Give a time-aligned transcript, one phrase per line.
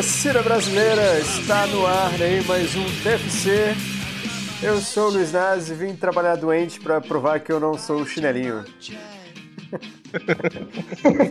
[0.00, 3.76] torcida brasileira, está no ar aí mais um TFC.
[4.62, 8.00] Eu sou o Luiz Nazi e vim trabalhar doente para provar que eu não sou
[8.00, 8.64] o chinelinho.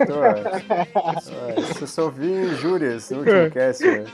[0.08, 4.06] Tô, você só ouvi injúrias no último cast, né?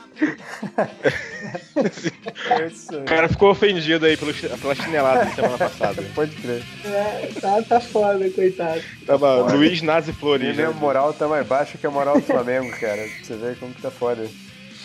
[2.49, 6.01] É o cara ficou ofendido aí pelo, pela chinelada da semana passada.
[6.15, 6.63] Pode crer.
[6.85, 8.81] É, tá, tá foda, coitado.
[9.05, 9.53] Tava Foda.
[9.53, 10.55] Luiz Nazi Flores.
[10.55, 10.75] Minha né?
[10.79, 13.03] moral tá mais baixa que a moral do Flamengo, cara.
[13.03, 14.27] Pra você ver como que tá foda.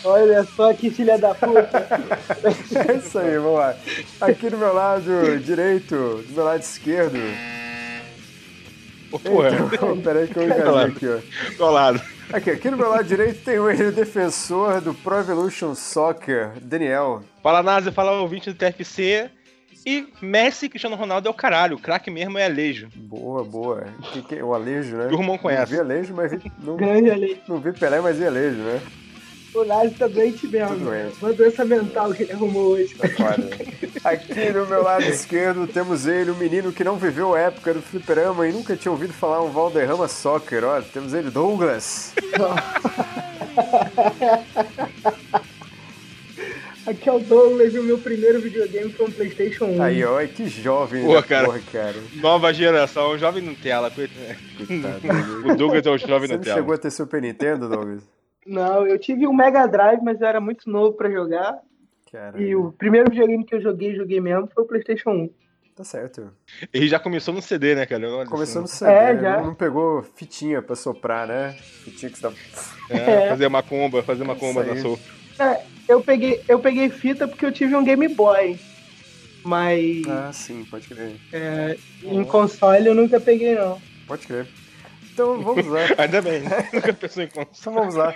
[0.03, 1.87] Olha só que filha da puta.
[2.89, 3.75] é isso aí, vamos lá.
[4.21, 7.19] Aqui do meu lado direito, do meu lado esquerdo.
[9.19, 9.49] Porra.
[9.73, 11.55] Então, peraí que eu engasguei aqui, ó.
[11.57, 12.01] Qual lado?
[12.31, 17.21] Aqui, aqui no meu lado direito tem o ele defensor do Pro Evolution Soccer, Daniel.
[17.43, 19.29] Fala Nazi, fala ouvinte do TFC.
[19.85, 22.87] E Messi Cristiano Ronaldo é o caralho, o craque mesmo é Alejo.
[22.95, 23.85] Boa, boa.
[24.13, 25.07] Que, que, o Alejo, né?
[25.07, 25.75] O irmão conhece.
[25.75, 26.51] Não vi Alejo, mas vi.
[26.59, 27.41] Não, Grande Alejo.
[27.47, 28.81] Não vi Pelé, mas vi Alejo, né?
[29.53, 30.77] O Nazi tá doente mesmo.
[30.77, 31.17] Doente.
[31.21, 32.95] Uma doença mental que ele arrumou hoje.
[32.95, 33.07] Tá.
[34.09, 37.73] Aqui no meu lado esquerdo temos ele, o um menino que não viveu a época
[37.73, 40.63] do fliperama e nunca tinha ouvido falar um Valderrama Soccer.
[40.63, 42.13] Ó, temos ele, Douglas.
[46.87, 49.83] Aqui é o Douglas e o meu primeiro videogame foi um PlayStation 1.
[49.83, 51.45] Aí, ó, que jovem, Pô, cara.
[51.45, 51.95] Porra, cara.
[52.15, 53.91] Nova geração, jovem Nutella.
[53.91, 54.17] Coitado.
[55.45, 56.43] o Douglas é o jovem Você Nutella.
[56.43, 58.01] Você chegou a ter Super Nintendo, Douglas?
[58.51, 61.57] Não, eu tive um Mega Drive, mas eu era muito novo pra jogar.
[62.11, 62.41] Caramba.
[62.43, 65.29] E o primeiro videogame que eu joguei, joguei mesmo, foi o PlayStation 1.
[65.73, 66.33] Tá certo.
[66.73, 68.25] Ele já começou no CD, né, cara?
[68.25, 68.91] Começou no CD.
[68.91, 69.37] É, já.
[69.37, 71.53] Não, não, pegou fitinha pra soprar, né?
[71.53, 72.33] Fitinha que você dá.
[72.89, 73.29] É, é.
[73.29, 75.01] fazer uma comba, fazer uma comba na sopro.
[75.39, 78.59] É, eu peguei, eu peguei fita porque eu tive um Game Boy.
[79.45, 80.05] Mas.
[80.09, 81.15] Ah, sim, pode crer.
[81.31, 83.81] É, em console eu nunca peguei, não.
[84.05, 84.45] Pode crer.
[85.13, 85.81] Então vamos lá.
[85.97, 87.49] Ainda bem, nunca pensou em console.
[87.59, 88.15] Então vamos lá.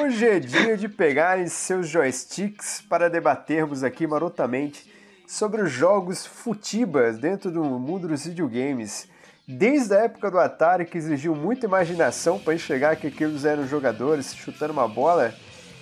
[0.00, 4.90] Hoje é dia de pegarem seus joysticks para debatermos aqui marotamente
[5.26, 9.08] sobre os jogos futibas dentro do mundo dos videogames.
[9.46, 14.34] Desde a época do Atari, que exigiu muita imaginação para enxergar que aqueles eram jogadores
[14.34, 15.34] chutando uma bola,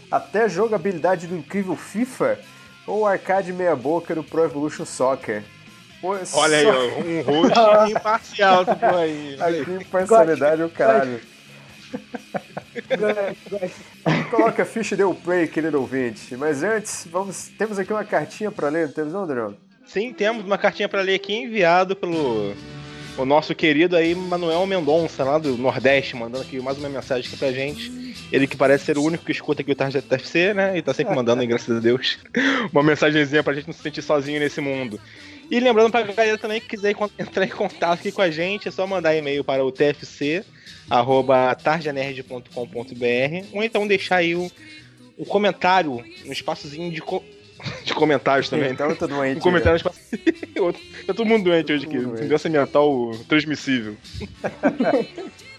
[0.09, 2.39] até a jogabilidade do incrível FIFA
[2.87, 5.43] ou o arcade meia-boca do Pro Evolution Soccer.
[6.07, 6.73] Pô, Olha só...
[6.73, 8.65] aí, um rosto imparcial
[9.01, 9.37] aí.
[9.41, 11.21] Aqui imparcialidade é o caralho.
[14.31, 16.37] Coloca a ficha e dê o play, querido ouvinte.
[16.37, 19.55] Mas antes, vamos, temos aqui uma cartinha para ler, não temos não, Daniel?
[19.87, 22.55] Sim, temos uma cartinha para ler aqui enviado pelo
[23.17, 27.37] o nosso querido aí Manuel Mendonça, lá do Nordeste, mandando aqui mais uma mensagem aqui
[27.37, 27.91] pra gente.
[28.31, 30.77] Ele que parece ser o único que escuta aqui o Tarja TFC, né?
[30.77, 32.19] E tá sempre mandando, graças a Deus,
[32.73, 35.01] uma mensagenzinha pra gente não se sentir sozinho nesse mundo.
[35.51, 38.71] E lembrando pra galera também que quiser entrar em contato aqui com a gente, é
[38.71, 40.45] só mandar e-mail para o tfc
[41.63, 44.51] tarjanerd.com.br ou então deixar aí um,
[45.19, 47.23] um comentário, um espaçozinho de, co
[47.85, 48.71] de comentários também.
[48.71, 49.39] Então tá doente.
[49.39, 49.99] Um comentário espaço...
[51.07, 51.99] tá todo mundo doente hoje aqui.
[51.99, 53.97] Doença mental transmissível.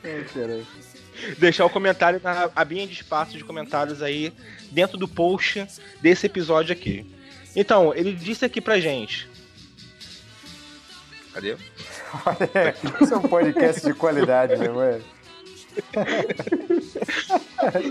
[0.03, 0.61] é,
[1.37, 4.31] deixar o comentário na abinha de espaço de comentários aí
[4.71, 5.65] dentro do post
[6.01, 7.05] desse episódio aqui.
[7.55, 9.27] Então, ele disse aqui pra gente.
[11.37, 11.55] Cadê?
[12.25, 15.03] Olha, isso é um podcast de qualidade, né, mano?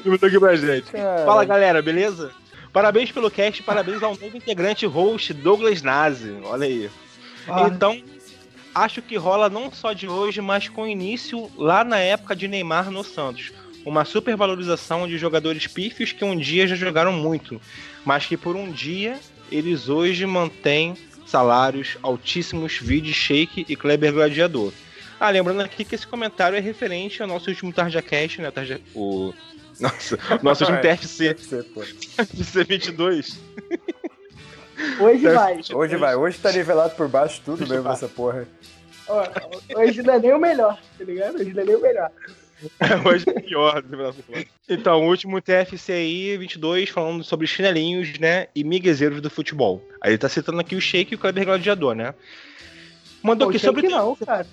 [0.02, 0.90] Perguntou aqui pra gente.
[0.90, 1.24] Cara.
[1.24, 2.32] Fala galera, beleza?
[2.72, 6.36] Parabéns pelo cast, parabéns ao novo integrante host Douglas Nazi.
[6.42, 6.90] Olha aí.
[7.46, 7.70] Ah.
[7.72, 8.02] Então,
[8.74, 12.90] acho que rola não só de hoje, mas com início lá na época de Neymar
[12.90, 13.52] no Santos.
[13.84, 17.60] Uma supervalorização de jogadores pífios que um dia já jogaram muito,
[18.04, 19.20] mas que por um dia
[19.52, 20.96] eles hoje mantêm
[21.26, 24.72] salários altíssimos, vide Shake e Kleber Gladiador.
[25.18, 28.50] Ah, lembrando aqui que esse comentário é referente ao nosso último TarjaCast, né?
[28.50, 29.32] Tarja, o
[29.80, 31.34] nossa, nosso último TFC.
[31.34, 31.80] TFC, pô.
[31.82, 33.40] TFC 22.
[35.00, 35.60] Hoje vai.
[35.74, 36.16] Hoje vai.
[36.16, 37.92] Hoje tá nivelado por baixo tudo hoje mesmo vai.
[37.94, 38.46] essa porra.
[39.08, 39.24] Ó,
[39.76, 41.36] hoje não é nem o melhor, tá ligado?
[41.36, 42.10] Hoje não é nem o melhor.
[43.04, 43.82] Hoje é pior.
[44.68, 48.48] Então, o último TFC aí, 22, falando sobre chinelinhos, né?
[48.54, 49.82] E miguezeiros do futebol.
[50.00, 52.14] Aí ele tá citando aqui o Sheik e o Kleber Gladiador, né?
[53.22, 53.88] Mandou Pô, aqui sobre.
[53.88, 54.46] Não, cara.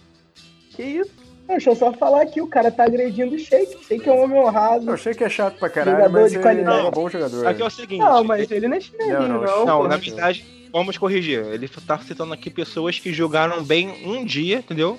[0.71, 1.11] Que isso?
[1.47, 3.85] Deixa eu só falar aqui, o cara tá agredindo o Sheik.
[3.85, 4.89] Sheik é um homem honrado.
[4.89, 6.79] O Sheik é chato pra caralho, jogador mas de qualidade.
[6.79, 7.47] é um bom jogador.
[7.47, 7.99] Aqui é o seguinte...
[7.99, 9.27] Não, mas ele não é chinelinho, não.
[9.27, 11.45] Não, não, não na verdade, vamos corrigir.
[11.47, 14.97] Ele tá citando aqui pessoas que jogaram bem um dia, entendeu?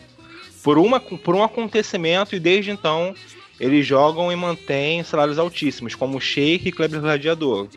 [0.65, 3.15] Por, uma, por um acontecimento e desde então
[3.61, 7.69] eles jogam e mantêm salários altíssimos, como o Sheik e Kleber Gladiador.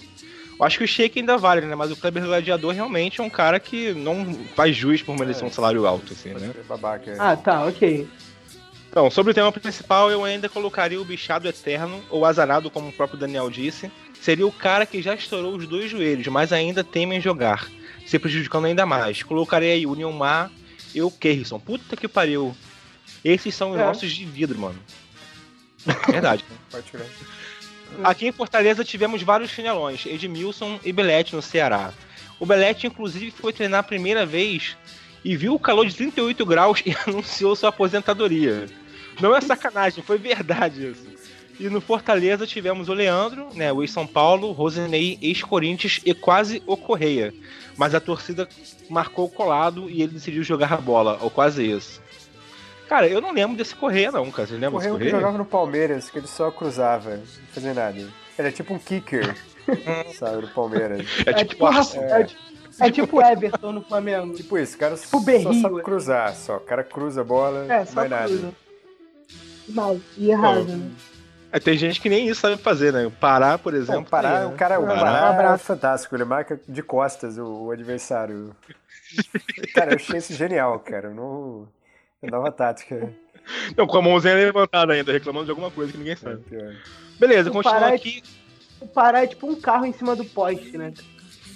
[0.60, 1.76] Eu acho que o Sheik ainda vale, né?
[1.76, 5.48] Mas o Kleber Gladiador realmente é um cara que não faz juiz por merecer é.
[5.48, 6.52] um salário alto, assim, né?
[6.68, 7.16] Babaca, é.
[7.20, 8.08] Ah, tá, ok.
[8.90, 12.94] Então, sobre o tema principal, eu ainda colocaria o bichado eterno, ou azarado, como o
[12.94, 13.92] próprio Daniel disse.
[14.20, 17.70] Seria o cara que já estourou os dois joelhos, mas ainda teme em jogar,
[18.08, 19.22] se prejudicando ainda mais.
[19.22, 20.50] Colocaria aí o Nilmar
[20.96, 21.60] e o Kerrison.
[21.60, 22.56] Puta que pariu.
[23.28, 23.84] Esses são os é.
[23.84, 24.80] nossos de vidro, mano.
[26.08, 26.46] Verdade.
[26.72, 27.06] Pode tirar.
[28.04, 31.94] Aqui em Fortaleza tivemos vários chinelões, Edmilson e Belete no Ceará.
[32.40, 34.78] O Belete, inclusive, foi treinar a primeira vez
[35.26, 38.68] e viu o calor de 38 graus e anunciou sua aposentadoria.
[39.20, 41.06] Não é sacanagem, foi verdade isso.
[41.60, 46.78] E no Fortaleza tivemos o Leandro, né, o ex-São Paulo, Rosinei, ex-Corinthians e quase o
[46.78, 47.34] Correia.
[47.76, 48.48] Mas a torcida
[48.90, 52.00] marcou o colado e ele decidiu jogar a bola, ou quase isso.
[52.88, 54.48] Cara, eu não lembro desse Correia não, cara.
[54.48, 55.12] Você lembra Correia desse Correia?
[55.12, 57.98] que jogava no Palmeiras, que ele só cruzava, não fazia nada.
[58.40, 59.36] Ele é tipo um kicker,
[60.16, 61.06] sabe, do Palmeiras.
[61.26, 64.34] É, é tipo, é, é, é tipo Everton no Flamengo.
[64.36, 66.58] Tipo isso, o cara tipo só, só sabe cruzar, só.
[66.58, 68.42] O cara cruza a bola, é, só não vai cruza.
[68.42, 68.54] nada.
[69.70, 70.92] Mal, e errado, né?
[71.52, 73.12] É, tem gente que nem isso sabe fazer, né?
[73.20, 74.02] Parar, por exemplo.
[74.02, 78.56] É, parar, o cara, o parar é fantástico, ele marca de costas o, o adversário.
[79.74, 81.10] cara, eu achei isso genial, cara.
[81.10, 81.68] Não,
[82.24, 83.14] nova tática.
[83.78, 86.44] Não, com a mãozinha levantada ainda, reclamando de alguma coisa que ninguém sabe.
[86.52, 86.76] É,
[87.20, 88.22] Beleza, continuando aqui.
[88.82, 90.94] É, o parar é tipo um carro em cima do poste, né?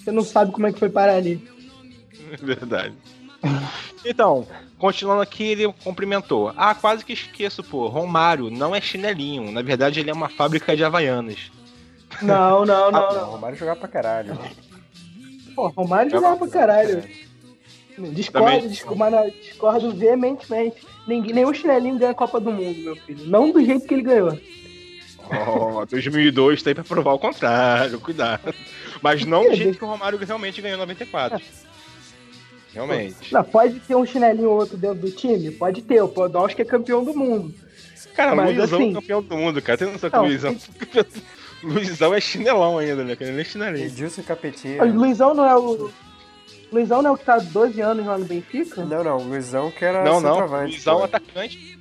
[0.04, 1.48] Você não sabe como é que foi parar ali.
[2.42, 2.96] Verdade.
[4.06, 4.48] Então,
[4.78, 6.54] continuando aqui, ele cumprimentou.
[6.56, 7.88] Ah, quase que esqueço, pô.
[7.88, 9.52] Romário não é chinelinho.
[9.52, 11.52] Na verdade, ele é uma fábrica de havaianas.
[12.22, 13.10] Não, não, não.
[13.10, 13.32] Ah, não.
[13.32, 14.38] Romário jogava pra caralho.
[15.56, 17.04] Pô, Romário jogava pra caralho.
[18.10, 20.86] Discordo, discordo, discordo veementemente.
[21.08, 23.26] Ninguém, nenhum chinelinho ganha a Copa do Mundo, meu filho.
[23.28, 24.38] Não do jeito que ele ganhou.
[25.48, 28.54] Oh, 2002 tem pra provar o contrário, cuidado.
[29.02, 31.42] Mas não do jeito que o Romário realmente ganhou 94.
[32.74, 33.34] Realmente.
[33.34, 35.52] Não, pode ter um chinelinho ou outro dentro do time?
[35.52, 36.02] Pode ter.
[36.02, 37.54] O Podolski é campeão do mundo.
[38.16, 39.78] Cara, Mas, Luizão assim, é campeão do mundo, cara.
[39.78, 40.58] Tem noção que o Luizão.
[41.64, 43.16] Luizão é chinelão ainda, né?
[43.20, 43.86] Ele nem é chinelinho.
[43.86, 44.84] Edilson Capetinha.
[44.84, 45.92] O Luizão não é o.
[46.72, 48.84] Luizão não é o que tá 12 anos lá no Benfica?
[48.86, 49.18] Não, não.
[49.18, 50.46] Luizão que era não, não.
[50.46, 51.04] Luizão pô.
[51.04, 51.78] atacante.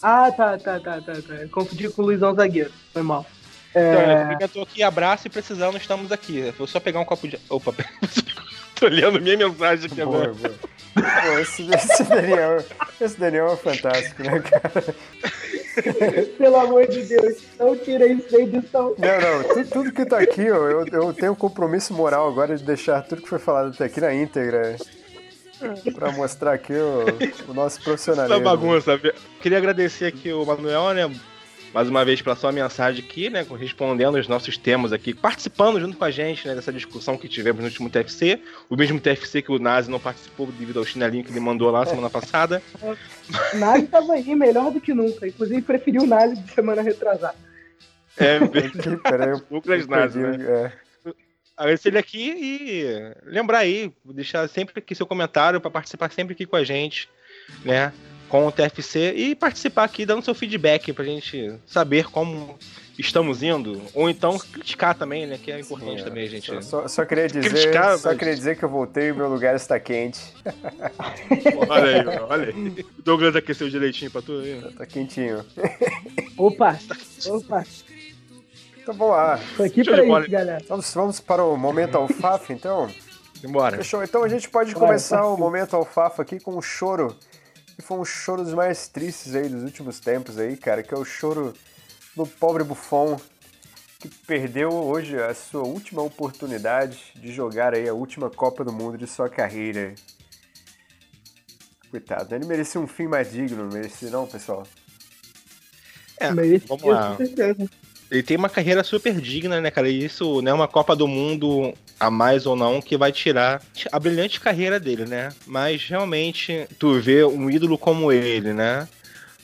[0.00, 1.48] Ah, tá, tá, tá, tá, tá.
[1.50, 2.70] Confundi com o Luizão zagueiro.
[2.92, 3.26] Foi mal.
[3.70, 4.36] Então, é...
[4.40, 6.52] eu tô aqui, abraço e precisando, estamos aqui.
[6.56, 7.40] Vou só pegar um copo de.
[7.48, 7.74] Opa,
[8.78, 10.34] tô lendo minha mensagem aqui boa, agora.
[10.34, 10.54] Boa.
[10.94, 12.64] Pô, esse, esse, Daniel,
[13.00, 14.94] esse Daniel é fantástico, né, cara?
[16.38, 18.94] Pelo amor de Deus, não tira isso da edição.
[18.98, 22.56] Não, não, tudo, tudo que tá aqui, ó, eu, eu tenho um compromisso moral agora
[22.56, 24.76] de deixar tudo que foi falado até aqui na íntegra.
[25.94, 28.34] Pra mostrar aqui o, o nosso profissionalismo.
[28.34, 29.00] Essa bagunça.
[29.40, 31.10] Queria agradecer aqui o Manuel, né?
[31.74, 35.96] Mais uma vez pela sua mensagem aqui, né, respondendo os nossos temas aqui, participando junto
[35.96, 38.40] com a gente, né, dessa discussão que tivemos no último TFC,
[38.70, 41.84] o mesmo TFC que o Nazi não participou devido ao chinelinho que ele mandou lá
[41.84, 42.62] semana passada.
[42.80, 42.96] O
[43.58, 47.34] Nazi tava aí melhor do que nunca, inclusive preferiu o Nazi de semana retrasada.
[48.16, 48.38] É,
[49.02, 50.36] peraí, Lucas Nazi, né?
[50.48, 50.72] É.
[51.56, 56.46] Agradecer ele aqui e lembrar aí, deixar sempre aqui seu comentário para participar sempre aqui
[56.46, 57.08] com a gente,
[57.64, 57.92] né?
[58.34, 62.58] Com o TFC e participar aqui dando seu feedback pra gente saber como
[62.98, 66.04] estamos indo, ou então criticar também, né, que é importante Sim, é.
[66.04, 66.64] também a gente.
[66.64, 68.18] Só, só queria dizer, criticar, só mas...
[68.18, 70.20] queria dizer que eu voltei e meu lugar está quente.
[71.68, 72.84] olha aí, olha aí.
[72.98, 74.60] O Douglas aqueceu direitinho pra tu aí.
[74.60, 75.44] Tá, tá quentinho.
[76.36, 76.76] Opa,
[77.30, 77.64] opa.
[78.82, 79.38] Então vamos lá.
[79.56, 80.64] Tô aqui Deixa pra isso, galera.
[80.68, 82.90] Vamos, vamos para o momento alfafa, então?
[83.44, 83.76] Embora.
[83.76, 84.02] Fechou.
[84.02, 87.16] Então a gente pode começar o momento alfafa aqui com um choro
[87.74, 90.96] que foi um choro dos mais tristes aí dos últimos tempos aí, cara, que é
[90.96, 91.52] o choro
[92.16, 93.18] do pobre Buffon,
[93.98, 98.96] que perdeu hoje a sua última oportunidade de jogar aí a última Copa do Mundo
[98.96, 99.94] de sua carreira.
[101.90, 102.36] Coitado, né?
[102.36, 104.66] ele merecia um fim mais digno, não merecia não, pessoal?
[106.18, 107.16] É, vamos lá.
[108.10, 109.88] Ele tem uma carreira super digna, né, cara?
[109.88, 113.62] E isso não é uma Copa do Mundo a mais ou não que vai tirar
[113.90, 115.30] a brilhante carreira dele, né?
[115.46, 118.88] Mas realmente, tu vê um ídolo como ele, né?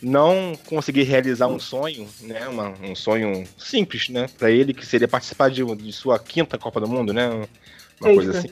[0.02, 2.48] Não conseguir realizar um sonho, né?
[2.48, 4.26] Uma, um sonho simples, né?
[4.38, 7.28] Para ele, que seria participar de, de, sua quinta Copa do Mundo, né?
[7.28, 8.14] Uma Sexta.
[8.14, 8.48] coisa assim.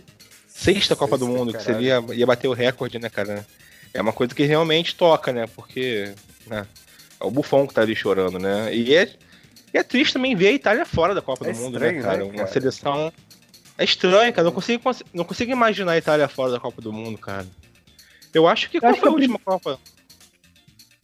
[0.46, 1.58] Sexta Copa Sexta, do Mundo, caralho.
[1.58, 3.46] que seria ia bater o recorde, né, cara?
[3.94, 5.46] É uma coisa que realmente toca, né?
[5.56, 6.12] Porque
[6.46, 6.66] né?
[7.18, 8.74] é o Buffon que tá ali chorando, né?
[8.74, 9.10] E é,
[9.72, 11.96] e é triste também ver a Itália fora da Copa é do Mundo, né, estranho,
[11.96, 12.24] né, cara?
[12.24, 12.42] Né, cara?
[12.42, 13.27] Uma seleção é
[13.84, 14.44] estranho, cara.
[14.44, 14.82] Não consigo,
[15.14, 17.46] não consigo imaginar a Itália fora da Copa do Mundo, cara.
[18.34, 18.78] Eu acho que.
[18.78, 19.78] Eu qual acho foi que a última Copa?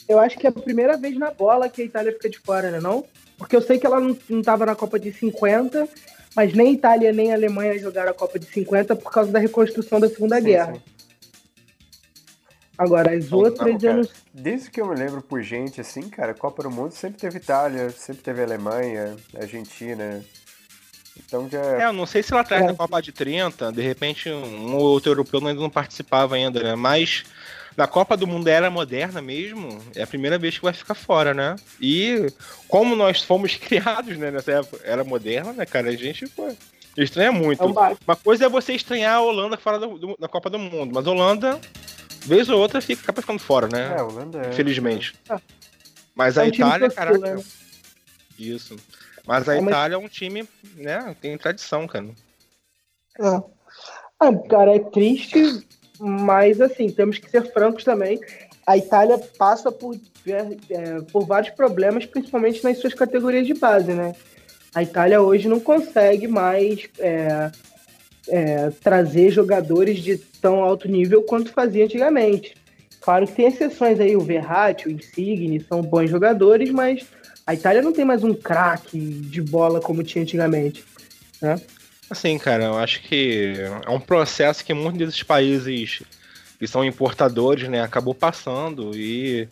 [0.08, 2.70] Eu acho que é a primeira vez na bola que a Itália fica de fora,
[2.70, 2.80] né?
[2.80, 3.04] Não?
[3.38, 5.88] Porque eu sei que ela não, não tava na Copa de 50,
[6.36, 10.08] mas nem Itália nem Alemanha jogaram a Copa de 50 por causa da reconstrução da
[10.08, 10.74] Segunda sim, Guerra.
[10.74, 10.82] Sim.
[12.76, 14.08] Agora, as outras não, eu não...
[14.32, 17.88] Desde que eu me lembro por gente, assim, cara, Copa do Mundo sempre teve Itália,
[17.90, 20.24] sempre teve Alemanha, Argentina.
[21.16, 21.60] Então já.
[21.60, 22.66] É, eu não sei se lá atrás é.
[22.66, 26.74] da Copa de 30, de repente um ou outro europeu ainda não participava ainda, né?
[26.74, 27.24] Mas
[27.76, 31.34] na Copa do Mundo era moderna mesmo, é a primeira vez que vai ficar fora,
[31.34, 31.56] né?
[31.80, 32.26] E
[32.68, 35.88] como nós fomos criados né, nessa época, era moderna, né, cara?
[35.88, 36.52] A gente pô,
[36.96, 37.62] estranha muito.
[37.62, 37.72] É um
[38.06, 41.06] Uma coisa é você estranhar a Holanda fora do, do, da Copa do Mundo, mas
[41.06, 41.60] a Holanda
[42.24, 43.94] vez ou outra fica acaba ficando fora, né?
[43.96, 44.48] É, a Holanda é.
[44.50, 45.14] Infelizmente.
[45.28, 45.36] É.
[46.14, 47.18] Mas é a um Itália, caraca.
[47.18, 47.42] Né?
[48.38, 48.76] Isso.
[49.26, 50.04] Mas a é, Itália mas...
[50.04, 51.16] é um time, né?
[51.20, 52.06] Tem tradição, cara.
[53.20, 53.42] É.
[54.20, 55.66] Ah, cara, é triste,
[55.98, 58.20] mas assim, temos que ser francos também.
[58.66, 59.94] A Itália passa por,
[60.26, 64.14] é, por vários problemas, principalmente nas suas categorias de base, né?
[64.74, 67.50] A Itália hoje não consegue mais é,
[68.28, 72.54] é, trazer jogadores de tão alto nível quanto fazia antigamente.
[73.00, 77.06] Claro que tem exceções aí, o Verratti, o Insigne, são bons jogadores, mas
[77.46, 80.84] a Itália não tem mais um craque de bola como tinha antigamente.
[81.40, 81.56] Né?
[82.08, 83.54] Assim, cara, eu acho que
[83.86, 86.02] é um processo que muitos desses países
[86.58, 89.48] que são importadores, né, acabou passando e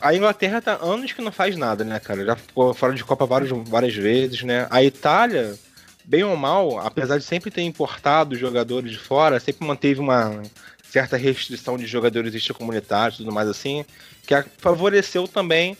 [0.00, 2.24] a Inglaterra tá anos que não faz nada, né, cara?
[2.24, 4.66] Já ficou fora de Copa várias, várias vezes, né?
[4.70, 5.58] A Itália
[6.04, 10.42] bem ou mal, apesar de sempre ter importado jogadores de fora, sempre manteve uma
[10.84, 13.84] certa restrição de jogadores extracomunitários e tudo mais assim,
[14.24, 15.76] que favoreceu também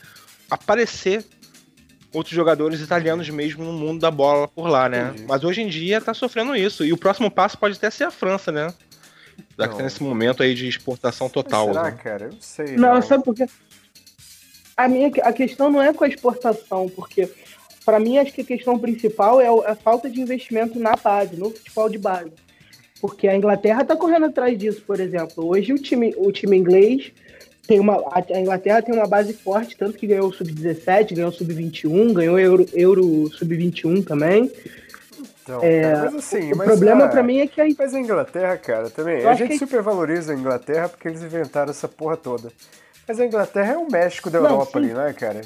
[0.50, 1.24] aparecer
[2.12, 5.10] outros jogadores italianos mesmo no mundo da bola por lá, né?
[5.10, 5.24] Entendi.
[5.28, 6.84] Mas hoje em dia tá sofrendo isso.
[6.84, 8.72] E o próximo passo pode até ser a França, né?
[9.58, 11.66] Já que tá nesse momento aí de exportação total.
[11.66, 11.98] será, né?
[12.02, 12.24] cara?
[12.26, 12.76] Eu não sei.
[12.76, 13.46] Não, não, sabe por quê?
[14.76, 17.30] A, minha, a questão não é com a exportação, porque
[17.86, 21.50] para mim, acho que a questão principal é a falta de investimento na base, no
[21.50, 22.32] futebol de base.
[23.00, 25.46] Porque a Inglaterra está correndo atrás disso, por exemplo.
[25.46, 27.12] Hoje o time, o time inglês
[27.66, 27.96] tem uma.
[28.12, 32.38] A Inglaterra tem uma base forte, tanto que ganhou o Sub-17, ganhou o Sub-21, ganhou
[32.38, 34.50] Euro, Euro Sub-21 também.
[35.42, 37.74] Então, é, cara, mas assim, o mas problema a, pra mim é que aí.
[37.78, 39.24] Mas a Inglaterra, cara, também.
[39.24, 39.58] A gente que...
[39.58, 42.50] supervaloriza a Inglaterra porque eles inventaram essa porra toda.
[43.06, 45.40] Mas a Inglaterra é o México da Europa ali, não é, cara?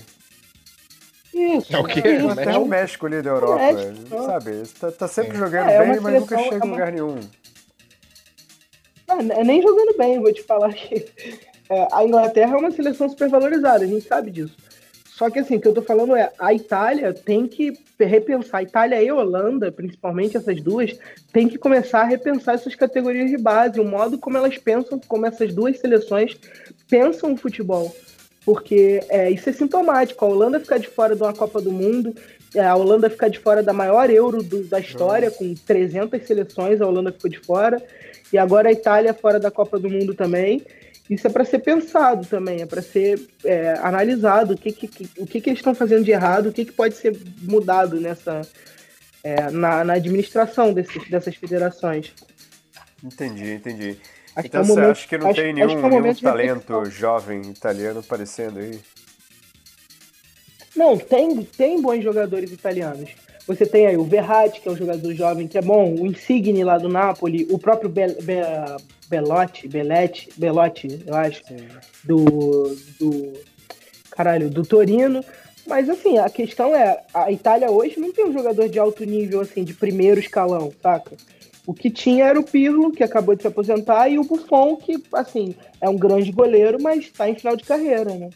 [1.32, 1.74] Isso.
[1.74, 2.02] É o quê?
[2.02, 4.62] É, é o México ali da Europa, México, sabe?
[4.80, 7.20] Tá, tá sempre jogando é, bem, mas nunca chega em lugar nenhum.
[9.06, 11.06] Não, nem jogando bem, vou te falar que
[11.70, 14.56] é, a Inglaterra é uma seleção super valorizada, a gente sabe disso.
[15.04, 18.62] Só que assim, o que eu tô falando é, a Itália tem que repensar, a
[18.62, 20.98] Itália e a Holanda, principalmente essas duas,
[21.32, 25.26] tem que começar a repensar essas categorias de base, o modo como elas pensam, como
[25.26, 26.36] essas duas seleções
[26.88, 27.94] pensam o futebol
[28.44, 30.24] porque é, isso é sintomático.
[30.24, 32.14] A Holanda ficar de fora de uma Copa do Mundo,
[32.54, 36.80] é, a Holanda ficar de fora da maior Euro do, da história, com 300 seleções,
[36.80, 37.82] a Holanda ficou de fora,
[38.32, 40.64] e agora a Itália fora da Copa do Mundo também.
[41.10, 45.10] Isso é para ser pensado também, é para ser é, analisado o que, que, que,
[45.20, 48.42] o que, que eles estão fazendo de errado, o que, que pode ser mudado nessa
[49.24, 52.14] é, na, na administração desses, dessas federações.
[53.02, 53.96] Entendi, entendi.
[54.36, 57.42] Acho então é você momento, acha que não acho, tem nenhum, é nenhum talento jovem
[57.42, 58.80] italiano aparecendo aí?
[60.76, 63.10] Não, tem, tem bons jogadores italianos.
[63.46, 66.62] Você tem aí o Verratti, que é um jogador jovem que é bom, o Insigne
[66.62, 68.42] lá do Napoli, o próprio Be Be
[69.08, 71.42] Belotti, Belletti, Belotti, eu acho,
[72.04, 72.24] do,
[72.98, 73.32] do
[74.10, 75.24] caralho, do Torino.
[75.66, 79.40] Mas assim, a questão é, a Itália hoje não tem um jogador de alto nível
[79.40, 81.16] assim, de primeiro escalão, saca?
[81.66, 85.00] O que tinha era o Pirlo, que acabou de se aposentar, e o Buffon, que,
[85.12, 88.30] assim, é um grande goleiro, mas está em final de carreira, né?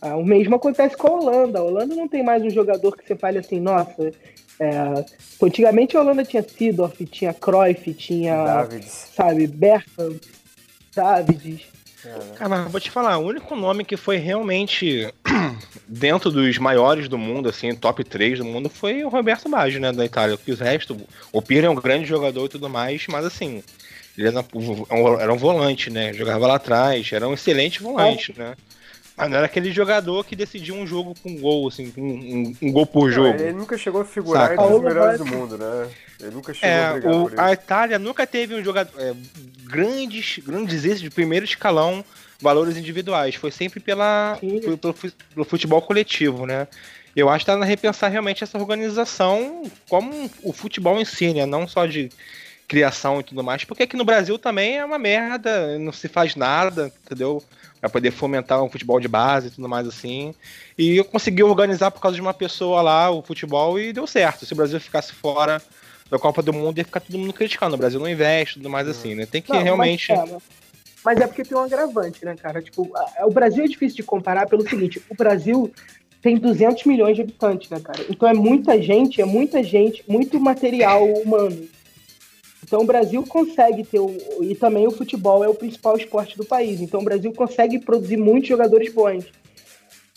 [0.00, 1.58] Ah, o mesmo acontece com a Holanda.
[1.58, 4.12] A Holanda não tem mais um jogador que você fale assim, nossa.
[4.60, 5.04] É...
[5.42, 8.44] Antigamente a Holanda tinha Sidorf, tinha Cruyff, tinha.
[8.44, 9.08] Davids.
[9.14, 10.16] Sabe, Bertrand,
[10.94, 11.78] Davids.
[12.36, 15.12] Cara, mas vou te falar, o único nome que foi realmente
[15.86, 19.90] dentro dos maiores do mundo, assim, top 3 do mundo, foi o Roberto Baggio, né,
[19.90, 20.36] da Itália.
[20.36, 20.96] Porque o resto,
[21.32, 23.64] o Pirlo é um grande jogador e tudo mais, mas assim,
[24.16, 24.44] ele era,
[25.20, 28.54] era um volante, né, jogava lá atrás, era um excelente volante, né.
[29.18, 32.56] Mas não era aquele jogador que decidia um jogo com um gol, assim, um, um,
[32.62, 33.36] um gol por jogo.
[33.36, 35.88] Não, ele nunca chegou a figurar entre os melhores do mundo, né?
[36.20, 38.92] Ele nunca chegou é, a brigar o, A Itália nunca teve um jogador.
[39.00, 39.12] É,
[39.64, 42.04] grandes, grandes êxitos de primeiro escalão,
[42.40, 43.34] valores individuais.
[43.34, 46.68] Foi sempre pela, pelo, pelo, futebol coletivo, né?
[47.16, 51.44] Eu acho que está na repensar realmente essa organização como o futebol em si, né?
[51.44, 52.08] Não só de
[52.68, 56.36] criação e tudo mais, porque aqui no Brasil também é uma merda, não se faz
[56.36, 57.42] nada, entendeu?
[57.80, 60.34] para poder fomentar o futebol de base e tudo mais assim.
[60.76, 64.44] E eu consegui organizar por causa de uma pessoa lá o futebol e deu certo.
[64.44, 65.62] Se o Brasil ficasse fora
[66.10, 67.74] da Copa do Mundo, ia ficar todo mundo criticando.
[67.74, 69.26] O Brasil não investe tudo mais assim, né?
[69.26, 70.12] Tem que não, realmente.
[70.12, 70.42] Mas,
[71.04, 72.60] Mas é porque tem um agravante, né, cara?
[72.60, 72.90] Tipo,
[73.22, 75.72] o Brasil é difícil de comparar pelo seguinte: o Brasil
[76.20, 78.04] tem 200 milhões de habitantes, né, cara?
[78.08, 81.68] Então é muita gente, é muita gente, muito material humano.
[82.68, 86.44] Então o Brasil consegue ter o, e também o futebol é o principal esporte do
[86.44, 86.80] país.
[86.80, 89.24] Então o Brasil consegue produzir muitos jogadores bons.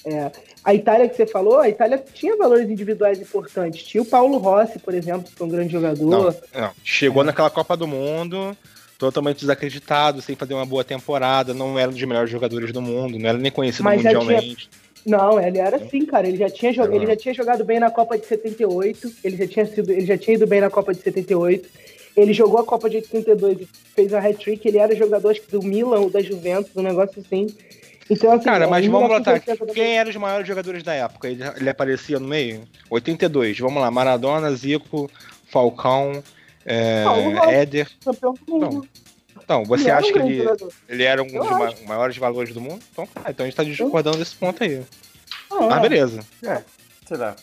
[0.06, 0.32] É,
[0.64, 3.84] a Itália que você falou, a Itália tinha valores individuais importantes.
[3.84, 6.10] Tinha o Paulo Rossi, por exemplo, que foi um grande jogador.
[6.10, 6.72] Não, não.
[6.84, 7.28] Chegou é.
[7.28, 8.56] naquela Copa do Mundo
[8.98, 13.18] totalmente desacreditado, sem fazer uma boa temporada, não era um dos melhores jogadores do mundo,
[13.18, 14.70] não era nem conhecido Mas mundialmente.
[14.70, 15.18] Tinha...
[15.18, 16.28] Não, ele era assim, cara.
[16.28, 16.96] Ele já, tinha jog...
[16.96, 19.12] ele já tinha jogado bem na Copa de 78.
[19.24, 21.68] Ele já tinha sido, ele já tinha ido bem na Copa de 78.
[22.16, 24.68] Ele jogou a Copa de 82 e fez a hat-trick.
[24.68, 27.48] Ele era jogador acho, do Milan ou da Juventus, um negócio assim.
[28.10, 29.40] Então, assim, Cara, mas vamos botar.
[29.40, 31.30] Quem eram os maiores jogadores da época?
[31.30, 32.68] Ele, ele aparecia no meio?
[32.90, 33.58] 82.
[33.60, 33.90] Vamos lá.
[33.90, 35.10] Maradona, Zico,
[35.46, 36.22] Falcão,
[36.66, 37.06] é,
[37.50, 37.90] Éder.
[38.04, 38.88] Campeão do mundo.
[39.32, 40.44] Então, então você ele acha que ele,
[40.90, 41.88] ele era um Eu dos acho.
[41.88, 42.82] maiores valores do mundo?
[42.92, 44.82] Então, tá, então a gente tá discordando desse ponto aí.
[45.50, 46.20] Ah, Mas beleza.
[46.44, 46.62] É,
[47.08, 47.36] sei lá.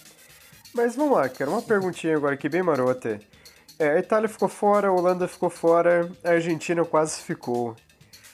[0.75, 3.19] Mas vamos lá, quero uma perguntinha agora aqui bem marota.
[3.78, 7.76] É, a Itália ficou fora, a Holanda ficou fora, a Argentina quase ficou.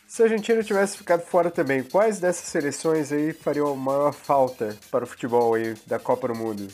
[0.06, 4.76] Se a Argentina tivesse ficado fora também, quais dessas seleções aí fariam a maior falta
[4.90, 6.68] para o futebol aí da Copa do Mundo?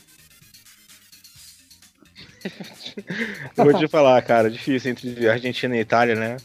[3.56, 6.36] Eu vou te falar, cara, difícil entre Argentina e Itália, né?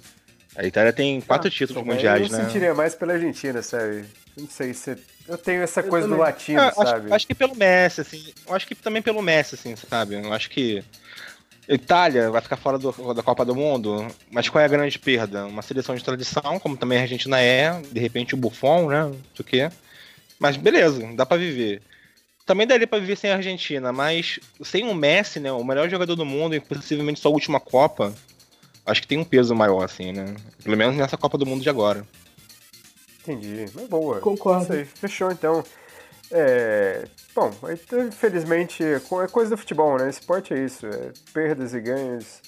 [0.55, 2.39] A Itália tem quatro ah, títulos mundiais, né?
[2.39, 4.05] Eu sentiria mais pela Argentina, sabe?
[4.37, 6.17] Não sei se eu tenho essa eu coisa também.
[6.17, 7.05] do latino, ah, sabe?
[7.07, 8.33] Acho, acho, que pelo Messi, assim.
[8.47, 10.15] Eu acho que também pelo Messi, assim, sabe?
[10.15, 10.83] Eu acho que
[11.67, 15.45] Itália vai ficar fora do, da Copa do Mundo, mas qual é a grande perda?
[15.45, 19.11] Uma seleção de tradição, como também a Argentina é, de repente o Buffon, né?
[19.39, 19.69] O quê?
[20.39, 21.81] Mas beleza, dá para viver.
[22.45, 25.51] Também daria para viver sem a Argentina, mas sem o Messi, né?
[25.51, 28.13] O melhor jogador do mundo, e possivelmente sua última Copa,
[28.85, 30.35] acho que tem um peso maior, assim, né?
[30.63, 32.05] Pelo menos nessa Copa do Mundo de agora.
[33.23, 33.65] Entendi.
[33.73, 34.19] Mas boa.
[34.19, 34.63] Concordo.
[34.65, 34.85] Isso aí.
[34.85, 35.63] Fechou então.
[36.37, 37.49] É, bom,
[38.05, 38.99] infelizmente é
[39.31, 40.09] coisa do futebol, né?
[40.09, 42.41] Esporte é isso, é perdas e ganhos.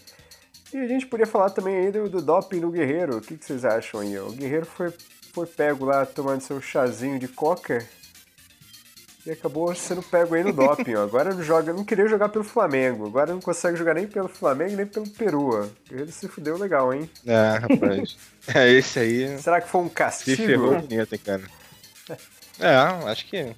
[0.73, 3.15] E a gente podia falar também aí do, do doping do Guerreiro.
[3.15, 4.19] O que, que, vocês acham aí?
[4.19, 4.93] O Guerreiro foi,
[5.31, 7.81] foi pego lá tomando seu chazinho de coca
[9.25, 10.95] e acabou sendo pego aí no doping.
[10.95, 11.03] Ó.
[11.03, 13.07] Agora não joga, não queria jogar pelo Flamengo.
[13.07, 15.71] Agora não consegue jogar nem pelo Flamengo nem pelo Peru.
[15.89, 17.09] Ele se fudeu legal, hein?
[17.25, 18.17] É, rapaz.
[18.53, 19.39] é esse aí.
[19.39, 20.35] Será que foi um castigo?
[20.35, 21.43] Se ferrou bonito, cara.
[22.59, 22.75] É,
[23.09, 23.55] acho que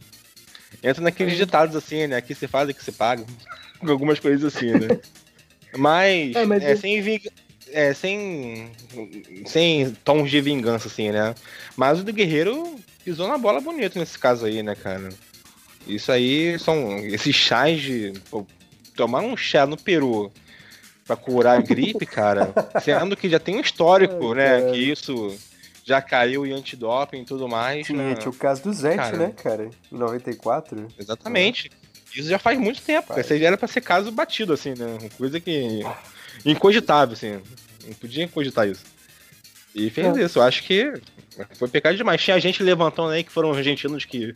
[0.83, 2.17] entra naqueles ditados assim, né?
[2.17, 3.25] Aqui se faz e que se paga.
[3.81, 4.99] Algumas coisas assim, né?
[5.77, 7.21] Mas, é, mas é, sem,
[7.71, 8.71] é, sem,
[9.45, 11.35] sem tons de vingança, assim, né?
[11.77, 15.09] Mas o do Guerreiro pisou na bola bonito nesse caso aí, né, cara?
[15.87, 18.13] Isso aí são esses chás de.
[18.29, 18.45] Pô,
[18.95, 20.31] tomar um chá no Peru
[21.05, 22.53] pra curar a gripe, cara,
[22.83, 24.71] sendo que já tem um histórico, né?
[24.71, 25.35] Que isso
[25.89, 27.87] já caiu em antidoping e tudo mais.
[27.87, 28.13] Sim, né?
[28.13, 29.69] tinha o caso do Zete, cara, né, cara?
[29.91, 30.87] Em 94.
[30.99, 31.71] Exatamente.
[32.15, 33.19] Isso já faz muito tempo.
[33.19, 35.09] Esse aí era pra ser caso batido, assim, né?
[35.17, 35.81] Coisa que.
[36.45, 37.41] incogitável, assim.
[37.87, 38.83] Não podia cogitar isso.
[39.73, 40.23] E fez é.
[40.23, 40.37] isso.
[40.37, 40.93] Eu acho que
[41.55, 42.21] foi pecado demais.
[42.21, 44.31] Tinha gente levantando aí que foram argentinos que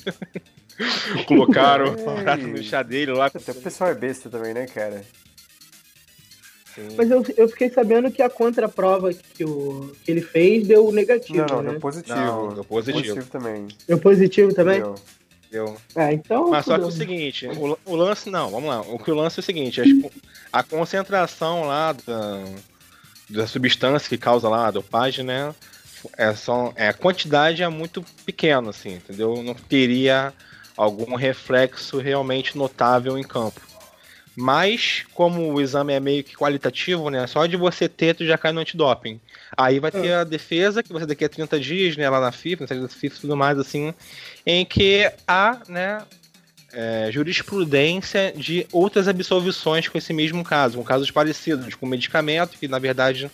[1.28, 3.28] colocaram o prato no chá dele lá.
[3.28, 5.06] Até o pessoal é besta também, né, cara?
[6.74, 6.88] Sim.
[6.98, 11.38] Mas eu, eu fiquei sabendo que a contraprova que, o, que ele fez deu negativo.
[11.38, 11.72] Não, não, né?
[11.72, 12.18] deu positivo.
[12.18, 13.16] Não, deu positivo.
[13.16, 13.68] positivo também.
[13.88, 14.82] Deu positivo também?
[14.82, 14.96] Deu.
[15.52, 15.78] Deu.
[15.96, 16.50] Ah, então.
[16.50, 18.82] Mas só que é o seguinte, o, o, lance não, vamos lá.
[18.82, 19.82] O que o lance é o seguinte,
[20.52, 22.44] a concentração lá da,
[23.30, 25.54] da substância que causa lá a dopagem, né?
[26.18, 29.44] É, só, é, a quantidade é muito pequena, assim, entendeu?
[29.44, 30.34] Não teria
[30.76, 33.62] algum reflexo realmente notável em campo.
[34.36, 37.28] Mas, como o exame é meio que qualitativo, né?
[37.28, 39.20] Só de você ter, tu já cai no antidoping.
[39.56, 40.16] Aí vai ter é.
[40.16, 43.16] a defesa, que você daqui a 30 dias, né, lá na FIFA, na da FIFA
[43.16, 43.94] e tudo mais, assim,
[44.46, 46.02] em que há, né,
[46.74, 52.68] é, jurisprudência de outras absolvições com esse mesmo caso, com casos parecidos, com medicamento, que
[52.68, 53.30] na verdade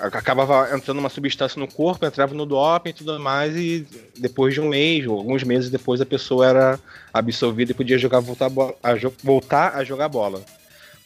[0.00, 4.60] acabava entrando uma substância no corpo, entrava no doping e tudo mais, e depois de
[4.60, 6.80] um mês, ou alguns meses depois, a pessoa era
[7.12, 10.42] absolvida e podia jogar, voltar, a, voltar a jogar bola.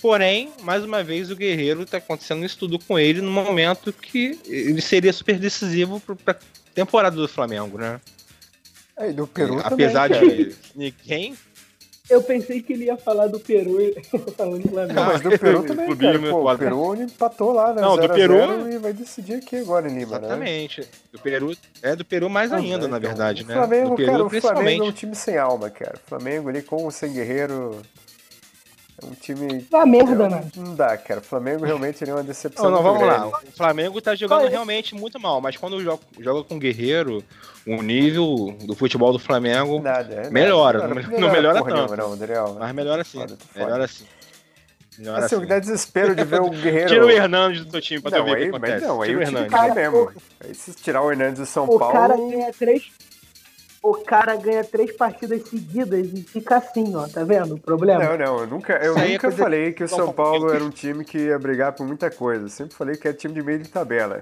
[0.01, 4.39] Porém, mais uma vez, o Guerreiro está acontecendo um estudo com ele no momento que
[4.47, 8.01] ele seria super decisivo para a temporada do Flamengo, né?
[8.99, 11.37] É, e do Peru Apesar também, de ninguém
[12.11, 13.79] eu pensei que ele ia falar do Peru
[14.37, 14.93] falando Flamengo.
[14.93, 16.19] Não, mas do Peru também, cara.
[16.19, 17.81] Pô, o Peru empatou lá, né?
[17.81, 18.69] Não, do Peru...
[18.69, 20.27] E vai decidir aqui agora em Lima, né?
[20.27, 20.81] Exatamente.
[20.81, 20.87] Né?
[21.13, 23.55] Do Peru, é do Peru mais ainda, é, na então, verdade, né?
[23.55, 25.95] Flamengo, Peru, cara, o Flamengo é um time sem alma, cara.
[26.05, 27.81] O Flamengo ali com o Sem Guerreiro...
[29.03, 29.67] É um time.
[29.71, 30.45] Uma merda, né?
[30.57, 31.21] Não dá, cara.
[31.21, 32.67] O Flamengo realmente é uma decepção.
[32.67, 33.19] Não, não vamos grande.
[33.19, 33.29] lá.
[33.29, 37.23] O Flamengo tá jogando realmente muito mal, mas quando joga, joga com o Guerreiro,
[37.67, 40.87] o nível do futebol do Flamengo nada, é, melhora.
[40.87, 41.97] Nada, não, não, melhora tanto.
[41.97, 43.19] Não, Daniel, mas melhora sim.
[43.19, 44.05] Foda, melhora sim.
[44.99, 46.89] Melhora assim, o que dá desespero de ver o Guerreiro.
[46.89, 48.87] Tira o Hernandes do teu time pra não, ver aí, o que acontece.
[48.87, 49.75] Não, aí Tira o Hernandes.
[49.75, 50.13] Mesmo.
[50.41, 51.89] Aí se tirar o Hernandes do São o Paulo.
[51.89, 52.91] O cara ganha três
[53.83, 58.05] o cara ganha três partidas seguidas e fica assim, ó, tá vendo o problema?
[58.05, 61.05] Não, não, eu nunca, eu nunca é falei que o São Paulo era um time
[61.05, 62.45] que ia brigar por muita coisa.
[62.45, 64.21] Eu sempre falei que era time de meio de tabela.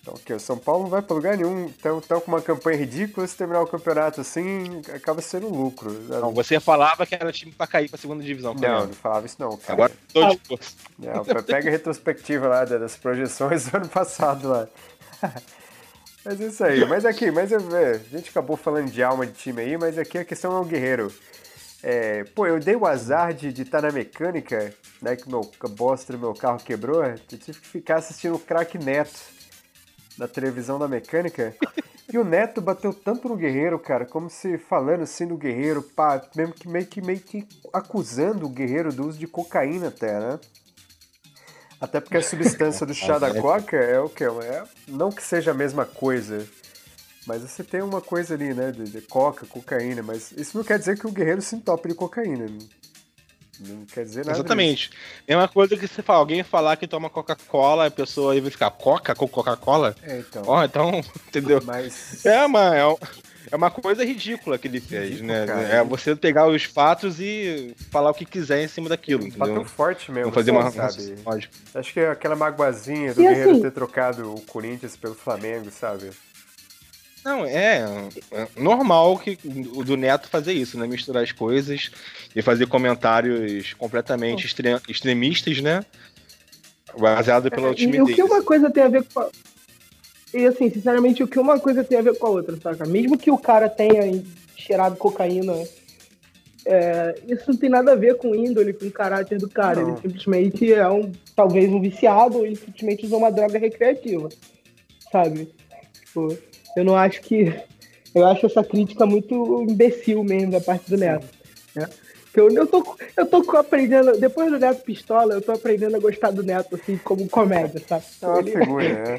[0.00, 1.64] Então, que o São Paulo não vai para lugar nenhum.
[1.64, 5.90] Então, então, com uma campanha ridícula, se terminar o campeonato assim, acaba sendo um lucro.
[6.08, 8.54] Não, você falava que era time para cair para segunda divisão.
[8.54, 9.72] Não, não falava isso não, cara.
[9.72, 10.40] Agora tô de
[11.00, 14.68] não, Pega a retrospectiva lá das projeções do ano passado lá.
[16.26, 16.84] Mas é isso aí.
[16.84, 19.96] Mas aqui, mas eu, é, a gente acabou falando de alma de time aí, mas
[19.96, 21.14] aqui a questão é o guerreiro.
[21.80, 25.14] É, pô, eu dei o azar de estar tá na mecânica, né?
[25.14, 27.04] Que meu, bosta do meu carro quebrou.
[27.04, 29.20] Eu tive que ficar assistindo o craque Neto
[30.18, 31.54] na televisão da mecânica.
[32.12, 36.20] E o Neto bateu tanto no Guerreiro, cara, como se falando assim do Guerreiro, pá,
[36.34, 40.40] mesmo que meio que meio que acusando o Guerreiro do uso de cocaína até, né?
[41.86, 44.24] Até porque a substância do chá da coca é o que?
[44.24, 46.44] É, não que seja a mesma coisa,
[47.24, 48.72] mas você tem uma coisa ali, né?
[48.72, 51.94] De, de, coca, cocaína, mas isso não quer dizer que o guerreiro se entope de
[51.94, 52.46] cocaína.
[52.48, 54.36] Não, não quer dizer nada.
[54.36, 54.90] Exatamente.
[54.90, 55.00] Disso.
[55.28, 58.50] É uma coisa que você fala, alguém falar que toma Coca-Cola, a pessoa aí vai
[58.50, 59.94] ficar coca com Coca-Cola?
[60.02, 60.42] É, então.
[60.44, 60.90] Ó, oh, então,
[61.28, 61.62] entendeu?
[61.64, 62.26] Mas...
[62.26, 62.82] É, mas é,
[63.50, 65.46] é uma coisa ridícula que ele fez, Ridículo, né?
[65.46, 65.60] Cara.
[65.60, 69.30] É você pegar os fatos e falar o que quiser em cima daquilo?
[69.36, 70.32] Bateu forte mesmo.
[70.32, 71.14] fazer uma, sabe?
[71.24, 71.54] Lógico.
[71.74, 73.62] Acho que é aquela magoazinha do e Guerreiro assim...
[73.62, 76.10] ter trocado o Corinthians pelo Flamengo, sabe?
[77.24, 77.84] Não, é,
[78.30, 79.36] é, normal que
[79.74, 80.86] o do Neto fazer isso, né?
[80.86, 81.90] Misturar as coisas
[82.34, 84.46] e fazer comentários completamente
[84.88, 85.84] extremistas, né?
[86.96, 88.08] Baseado pela timidez.
[88.08, 89.28] E o que uma coisa tem a ver com a
[90.36, 92.86] e assim, sinceramente, o que uma coisa tem a ver com a outra, saca?
[92.86, 94.22] Mesmo que o cara tenha
[94.56, 95.54] cheirado cocaína,
[96.64, 99.80] é, isso não tem nada a ver com índole, com o caráter do cara.
[99.80, 99.90] Não.
[99.90, 104.28] Ele simplesmente é um, talvez um viciado, ou ele simplesmente usou uma droga recreativa,
[105.12, 105.48] sabe?
[105.92, 106.36] Tipo,
[106.76, 107.54] eu não acho que.
[108.14, 111.26] Eu acho essa crítica muito imbecil mesmo da parte do Neto.
[111.74, 111.86] Né?
[112.36, 116.30] Eu, eu, tô, eu tô aprendendo, depois do Neto Pistola, eu tô aprendendo a gostar
[116.30, 118.04] do Neto, assim, como comédia, sabe?
[118.20, 119.18] É uma ele, figura, né?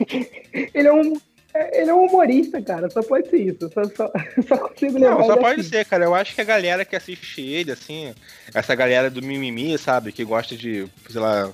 [0.73, 1.13] ele é um.
[1.73, 3.71] Ele é um humorista, cara, só pode ser isso.
[3.73, 4.11] Só, só,
[4.47, 5.17] só consigo lembrar.
[5.17, 5.69] Não, só pode assim.
[5.69, 6.05] ser, cara.
[6.05, 8.13] Eu acho que a galera que assiste ele, assim,
[8.53, 11.51] essa galera do mimimi, sabe, que gosta de, sei lá,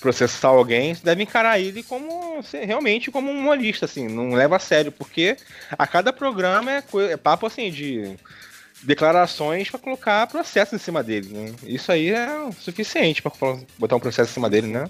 [0.00, 4.90] processar alguém, deve encarar ele como realmente como um humorista, assim, não leva a sério,
[4.90, 5.36] porque
[5.78, 8.16] a cada programa é, é papo assim de
[8.84, 11.54] declarações para colocar processo em cima dele, né?
[11.64, 13.32] Isso aí é suficiente para
[13.78, 14.84] botar um processo em cima dele, né?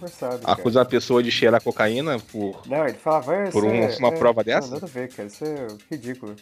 [0.44, 4.42] Acusar a pessoa de cheirar cocaína por, não, ele falava, por um, uma é, prova
[4.42, 4.66] dessa?
[4.66, 5.28] Não, nada a ver, cara.
[5.28, 6.35] Isso é ridículo.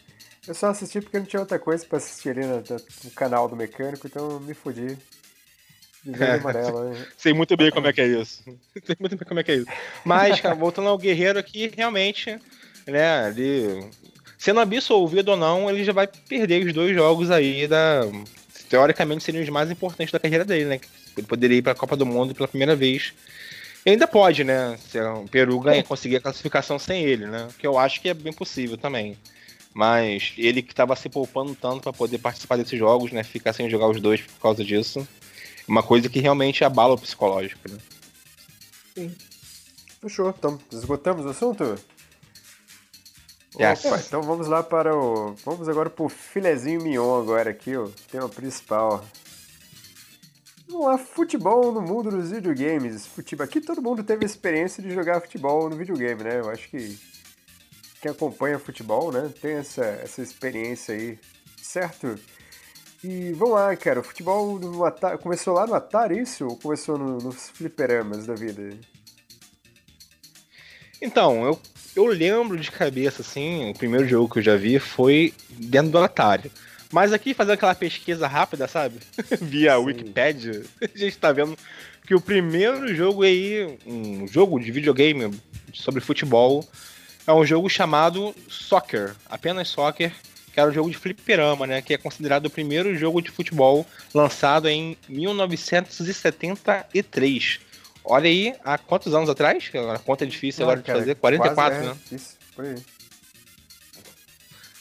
[0.47, 3.55] Eu só assisti porque não tinha outra coisa para assistir ali no, no, canal do
[3.55, 4.97] mecânico, então me fodi.
[6.19, 6.35] É.
[6.35, 7.07] Amarelo, né?
[7.17, 8.43] Sei muito bem como é que é isso.
[8.85, 9.67] Sei muito bem como é que é isso.
[10.05, 12.39] Mas, cara, voltando ao Guerreiro aqui, realmente,
[12.87, 13.89] né, ele
[14.43, 18.01] sendo absolvido ou não, ele já vai perder os dois jogos aí da.
[18.69, 20.81] Teoricamente seriam os mais importantes da carreira dele, né?
[21.17, 23.13] Ele poderia ir para a Copa do Mundo pela primeira vez.
[23.87, 24.77] E ainda pode, né?
[24.79, 27.47] Se o Peru ganha, conseguir a classificação sem ele, né?
[27.57, 29.17] Que eu acho que é bem possível também.
[29.73, 33.23] Mas ele que estava se poupando tanto para poder participar desses jogos, né?
[33.23, 35.07] Ficar sem jogar os dois por causa disso.
[35.69, 37.79] Uma coisa que realmente abala o psicológico, né?
[38.95, 39.15] Sim.
[40.01, 40.35] Fechou.
[40.37, 41.79] Então, esgotamos o assunto?
[43.55, 45.35] Opa, então vamos lá para o.
[45.45, 49.05] Vamos agora para o filezinho mignon agora aqui, o tema principal.
[50.67, 53.07] Vamos lá, futebol no mundo dos videogames.
[53.07, 53.45] Futebol.
[53.45, 56.41] Aqui todo mundo teve a experiência de jogar futebol no videogame, né?
[56.41, 56.99] Eu acho que
[58.01, 61.19] quem acompanha futebol, né, tem essa, essa experiência aí,
[61.63, 62.19] certo?
[63.05, 66.47] E vamos lá, cara, o futebol no Atari, começou lá no Atari, isso?
[66.47, 68.77] Ou começou no, nos fliperamas da vida?
[71.01, 71.61] Então, eu
[71.95, 75.99] eu lembro de cabeça, assim, o primeiro jogo que eu já vi foi dentro do
[75.99, 76.51] Atari.
[76.93, 78.99] Mas aqui, fazendo aquela pesquisa rápida, sabe?
[79.41, 79.85] Via Sim.
[79.85, 81.57] Wikipedia, a gente tá vendo
[82.07, 85.31] que o primeiro jogo aí, um jogo de videogame
[85.73, 86.69] sobre futebol,
[87.27, 90.13] é um jogo chamado Soccer, apenas Soccer,
[90.53, 91.81] que era um jogo de fliperama, né?
[91.81, 97.61] Que é considerado o primeiro jogo de futebol lançado em 1973.
[98.05, 99.71] Olha aí, há quantos anos atrás?
[99.95, 101.15] A conta é difícil agora de fazer.
[101.15, 101.97] 44, é, né?
[102.11, 102.77] Isso, por aí.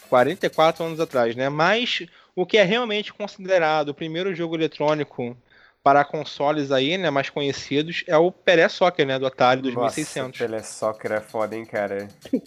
[0.09, 1.47] 44 anos atrás, né?
[1.47, 2.05] Mas
[2.35, 5.37] o que é realmente considerado o primeiro jogo eletrônico
[5.83, 10.39] para consoles aí, né, mais conhecidos, é o Pelé Soccer, né, do Atari 2600.
[10.39, 12.07] Nossa, Pelé Soccer é foda, hein, cara.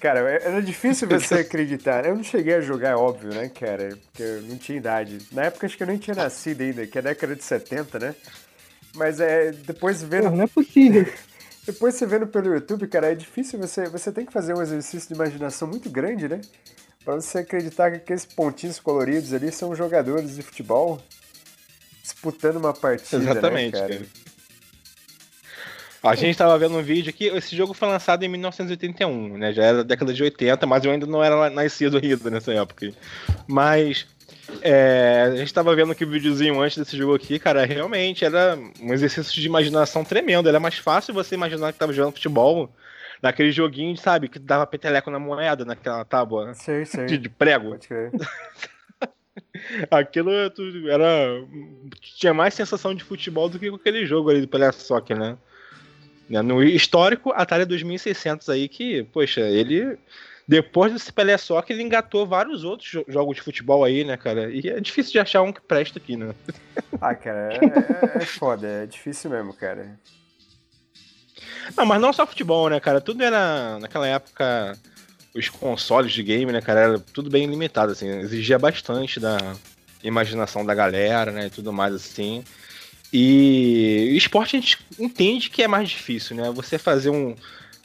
[0.00, 2.06] Cara, era difícil você acreditar.
[2.06, 3.88] Eu não cheguei a jogar, é óbvio, né, cara?
[4.04, 5.18] Porque eu não tinha idade.
[5.32, 8.14] Na época acho que eu nem tinha nascido ainda, que é década de 70, né?
[8.94, 10.30] Mas é, depois vendo...
[10.30, 11.06] Não, é possível.
[11.64, 13.88] depois você vendo pelo YouTube, cara, é difícil você...
[13.88, 16.40] Você tem que fazer um exercício de imaginação muito grande, né?
[17.04, 21.00] Pra você acreditar que aqueles pontinhos coloridos ali são jogadores de futebol
[22.02, 23.94] disputando uma partida, né, Exatamente, né, cara?
[23.94, 24.06] cara.
[26.02, 29.52] A gente estava vendo um vídeo aqui, esse jogo foi lançado em 1981, né?
[29.52, 32.92] Já era da década de 80, mas eu ainda não era nascido ainda nessa época.
[33.46, 34.06] Mas
[34.62, 38.58] é, a gente estava vendo aqui o videozinho antes desse jogo aqui, cara, realmente era
[38.80, 40.48] um exercício de imaginação tremendo.
[40.48, 42.70] Era mais fácil você imaginar que estava jogando futebol
[43.22, 47.06] naquele joguinho, sabe, que dava peteleco na moeda, naquela tábua sim, sim.
[47.06, 47.76] De, de prego.
[49.90, 50.30] Aquilo
[50.90, 51.44] era.
[52.00, 55.36] Tinha mais sensação de futebol do que com aquele jogo ali do Pelé Soccer, né?
[56.28, 56.42] Né?
[56.42, 59.98] No histórico, Atari 2600 aí, que, poxa, ele.
[60.48, 64.50] Depois desse Pelé só que ele engatou vários outros jogos de futebol aí, né, cara?
[64.50, 66.34] E é difícil de achar um que presta aqui, né?
[67.00, 69.98] Ah, cara, é, é, é foda, é difícil mesmo, cara.
[71.76, 73.00] Não, mas não só futebol, né, cara?
[73.00, 74.76] Tudo era, naquela época,
[75.34, 79.38] os consoles de game, né, cara, era tudo bem limitado, assim, exigia bastante da
[80.02, 82.42] imaginação da galera, né, e tudo mais, assim.
[83.12, 86.50] E esporte a gente entende que é mais difícil, né?
[86.50, 87.34] Você fazer um.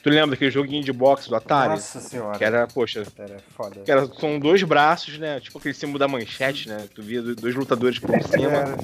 [0.04, 1.70] Tu lembra daquele joguinho de boxe do Atari?
[1.70, 2.36] Nossa senhora.
[2.36, 3.04] Que era, poxa.
[3.18, 3.80] Era foda.
[3.80, 5.40] Que era, são dois braços, né?
[5.40, 6.86] Tipo aquele símbolo da manchete, né?
[6.94, 8.76] Tu via dois lutadores por cima era,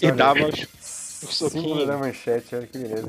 [0.00, 0.66] e dava os,
[1.28, 1.52] soquinhos.
[1.52, 3.06] Símbolo da manchete, olha que beleza.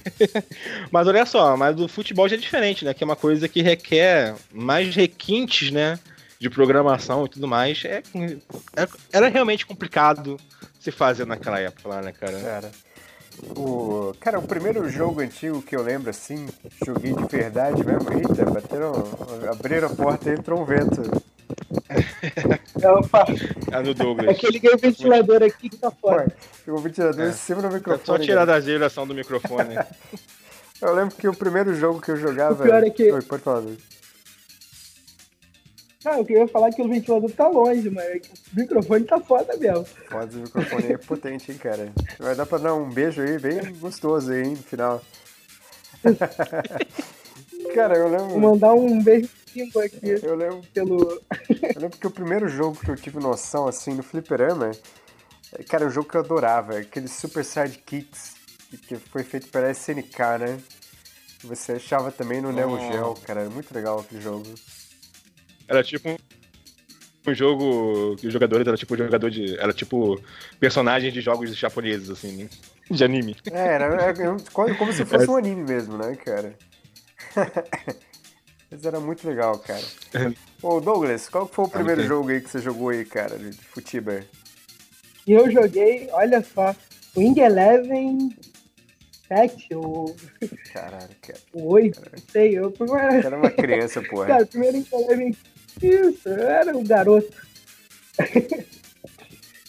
[0.90, 2.94] mas olha só, mas o futebol já é diferente, né?
[2.94, 5.98] Que é uma coisa que requer mais requintes, né?
[6.38, 7.84] De programação e tudo mais.
[7.84, 8.02] É,
[8.78, 10.38] é era realmente complicado
[10.78, 12.40] se fazia naquela época lá, né, cara?
[12.40, 12.70] Cara.
[13.56, 16.46] O, cara, o primeiro jogo antigo que eu lembro assim,
[16.84, 18.12] joguei de verdade mesmo.
[18.12, 18.92] Eita, bateram.
[19.50, 21.02] Abriram a porta e entrou um vento.
[22.84, 23.24] Opa.
[23.70, 24.28] É no Douglas.
[24.28, 26.26] É que eu liguei o ventilador aqui que tá fora.
[26.52, 27.28] Ficou o ventilador é.
[27.28, 28.02] em cima do microfone.
[28.02, 29.76] É só tirar da geração do microfone.
[30.82, 32.64] eu lembro que o primeiro jogo que eu jogava.
[32.64, 33.12] O pior é que.
[33.12, 33.99] Oi, pode falar, Douglas.
[36.04, 39.84] Ah, eu queria falar que o ventilador tá longe, mas o microfone tá foda mesmo.
[39.84, 41.92] Foda, o microfone é potente, hein, cara.
[42.18, 45.02] Vai dar pra dar um beijo aí, bem gostoso aí, hein, no final.
[47.74, 48.28] cara, eu lembro.
[48.28, 49.28] Vou mandar um beijo
[49.84, 50.18] aqui.
[50.22, 50.62] Eu lembro.
[50.72, 51.22] Pelo...
[51.50, 54.70] eu lembro que o primeiro jogo que eu tive noção, assim, no Fliperama,
[55.68, 58.36] cara, é um jogo que eu adorava, aquele Super Sidekicks,
[58.88, 60.60] que foi feito pela SNK, né?
[61.44, 64.44] Você achava também no Neo Geo, cara, muito legal aquele jogo.
[65.70, 66.16] Era tipo
[67.26, 69.56] um jogo que os jogadores era tipo jogador de.
[69.56, 70.20] Era tipo
[70.58, 72.48] personagem de jogos japoneses, assim, né?
[72.90, 73.36] De anime.
[73.52, 74.14] É, era, era
[74.52, 76.56] como se fosse um anime mesmo, né, cara?
[78.70, 79.84] Mas era muito legal, cara.
[80.62, 84.20] Ô, Douglas, qual foi o primeiro jogo aí que você jogou aí, cara, de futebol?
[85.26, 86.74] Eu joguei, olha só,
[87.16, 88.30] Wing Eleven
[89.28, 90.16] 7 ou.
[90.72, 91.38] Caralho, cara.
[91.52, 92.58] 8, não sei.
[92.58, 92.74] Eu,
[93.24, 94.26] Era uma criança, porra.
[94.26, 95.36] Cara, primeiro Wing Eleven
[95.82, 97.32] isso, eu era um garoto.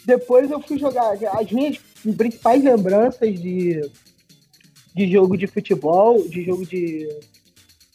[0.06, 1.14] Depois eu fui jogar.
[1.14, 1.78] As minhas
[2.18, 3.82] principais lembranças de,
[4.96, 7.08] de jogo de futebol, de jogo de,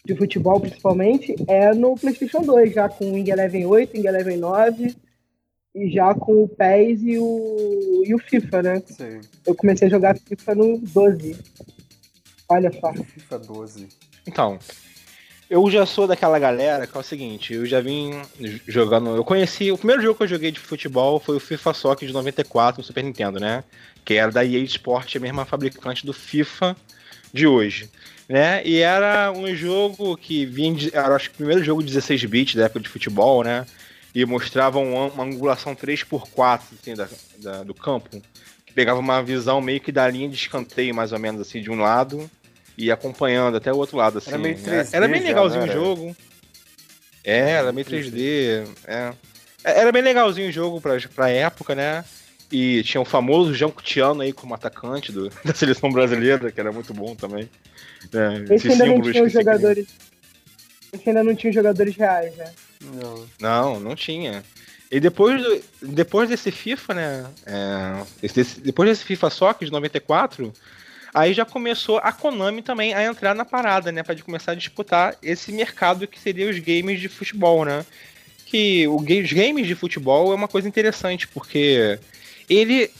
[0.04, 4.36] de futebol principalmente, é no PlayStation 2, já com o Wing Eleven 8, Wing Eleven
[4.38, 4.96] 9
[5.74, 8.82] e já com o PES e o, e o FIFA, né?
[8.86, 9.20] Sim.
[9.46, 11.36] Eu comecei a jogar FIFA no 12.
[12.48, 12.94] Olha só.
[12.94, 13.88] FIFA 12.
[14.26, 14.58] Então,
[15.48, 18.20] eu já sou daquela galera que é o seguinte, eu já vim
[18.66, 19.14] jogando.
[19.14, 19.70] Eu conheci.
[19.70, 22.84] O primeiro jogo que eu joguei de futebol foi o FIFA Soccer de 94 no
[22.84, 23.62] Super Nintendo, né?
[24.04, 26.76] Que era da EA Sport, a mesma fabricante do FIFA
[27.32, 27.88] de hoje.
[28.28, 28.66] Né?
[28.66, 30.90] E era um jogo que vinha.
[30.92, 33.64] Era acho que o primeiro jogo de 16 bits da época de futebol, né?
[34.12, 38.10] E mostrava uma, uma angulação 3x4 assim, da, da, do campo.
[38.64, 41.70] Que pegava uma visão meio que da linha de escanteio, mais ou menos assim, de
[41.70, 42.28] um lado
[42.76, 44.30] e acompanhando até o outro lado, assim.
[44.30, 44.88] Era, meio 3D né?
[44.92, 46.16] era bem legalzinho o jogo.
[47.24, 48.68] É, era meio 3D.
[48.86, 49.12] É.
[49.64, 49.80] é.
[49.80, 52.04] Era bem legalzinho o jogo pra, pra época, né?
[52.50, 56.70] E tinha o famoso João Cutiano aí como atacante do, da seleção brasileira, que era
[56.70, 57.48] muito bom também.
[58.12, 59.86] É, Esse ainda não tinha jogadores.
[60.92, 62.52] Esse ainda não tinha jogadores reais, né?
[62.80, 63.26] Não.
[63.40, 64.44] Não, não tinha.
[64.90, 65.42] E depois,
[65.82, 67.26] depois desse FIFA, né?
[67.44, 70.52] É, esse, depois desse FIFA Soccer de 94,
[71.16, 74.02] Aí já começou a Konami também a entrar na parada, né?
[74.02, 77.86] Pra começar a disputar esse mercado que seria os games de futebol, né?
[78.44, 81.98] Que o, os games de futebol é uma coisa interessante, porque
[82.50, 82.90] ele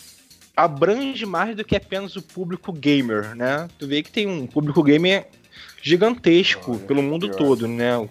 [0.56, 3.68] abrange mais do que apenas o público gamer, né?
[3.78, 5.26] Tu vê que tem um público gamer
[5.82, 8.08] gigantesco Olha, pelo mundo todo, né?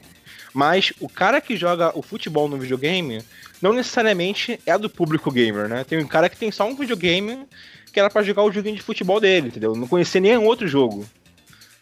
[0.53, 3.23] Mas o cara que joga o futebol no videogame
[3.59, 5.83] não necessariamente é do público gamer, né?
[5.83, 7.47] Tem um cara que tem só um videogame
[7.95, 9.73] que era para jogar o joguinho de futebol dele, entendeu?
[9.73, 11.05] Não conhecia nenhum outro jogo.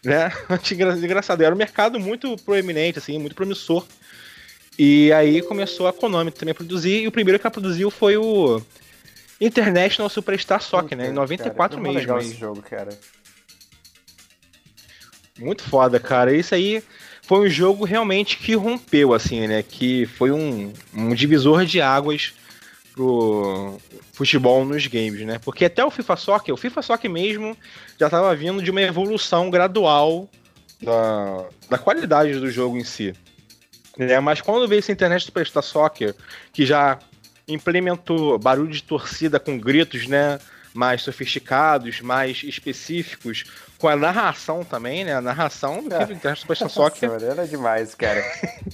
[0.04, 0.30] Né?
[1.02, 3.84] Engraçado, era um mercado muito proeminente, assim, muito promissor.
[4.78, 8.16] E aí começou a Konami também a produzir, e o primeiro que ela produziu foi
[8.16, 8.62] o
[9.40, 11.08] International Superstar Soccer, né?
[11.08, 11.98] Em 94 cara, mesmo.
[11.98, 12.96] legal esse jogo, cara.
[15.36, 16.32] Muito foda, cara.
[16.32, 16.80] Isso aí
[17.22, 19.64] foi um jogo realmente que rompeu, assim, né?
[19.64, 22.34] Que foi um, um divisor de águas
[22.94, 23.76] pro
[24.12, 25.38] futebol nos games, né?
[25.44, 27.56] Porque até o FIFA Soccer, o FIFA Soccer mesmo
[27.98, 30.28] já estava vindo de uma evolução gradual
[30.80, 33.12] da, da qualidade do jogo em si.
[33.98, 34.18] Né?
[34.20, 36.14] Mas quando veio essa internet Superstar Soccer,
[36.52, 36.98] que já
[37.48, 40.38] implementou barulho de torcida com gritos, né?
[40.72, 43.44] Mais sofisticados, mais específicos,
[43.84, 45.12] com a narração também, né?
[45.14, 46.04] A narração do é.
[46.04, 47.12] Internet Superstar Soccer.
[47.12, 48.22] Nossa, era demais, cara.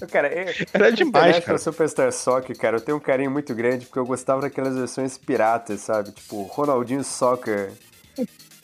[0.08, 1.58] cara eu, era demais, cara.
[1.58, 5.80] Superstar Soccer, cara, eu tenho um carinho muito grande porque eu gostava daquelas versões piratas,
[5.80, 6.12] sabe?
[6.12, 7.72] Tipo, Ronaldinho Soccer.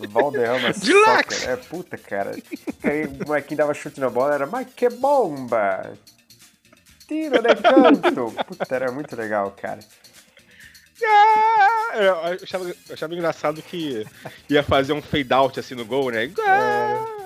[0.09, 1.51] Valderrama Soccer.
[1.51, 2.31] É puta, cara.
[2.85, 5.95] Aí o molequinho dava chute na bola, era, mas que bomba!
[7.09, 8.33] Tiro de canto!
[8.47, 9.81] Puta, era muito legal, cara.
[11.05, 14.07] Ah, eu achava, eu achava engraçado que
[14.49, 16.25] ia fazer um fade out assim no gol, né?
[16.25, 17.17] É.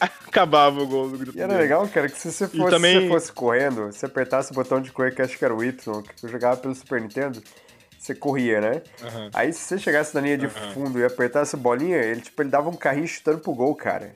[0.26, 1.36] Acabava o gol do grito.
[1.36, 1.62] E era dele.
[1.62, 2.94] legal, cara, que se você fosse, também...
[2.94, 5.64] se você fosse correndo, você apertasse o botão de correr, que acho que era o
[5.64, 7.42] Y, que eu jogava pelo Super Nintendo,
[7.98, 8.82] você corria, né?
[9.02, 9.30] Uhum.
[9.34, 10.72] Aí se você chegasse na linha de uhum.
[10.72, 14.14] fundo e apertasse a bolinha, ele, tipo, ele dava um carrinho chutando pro gol, cara.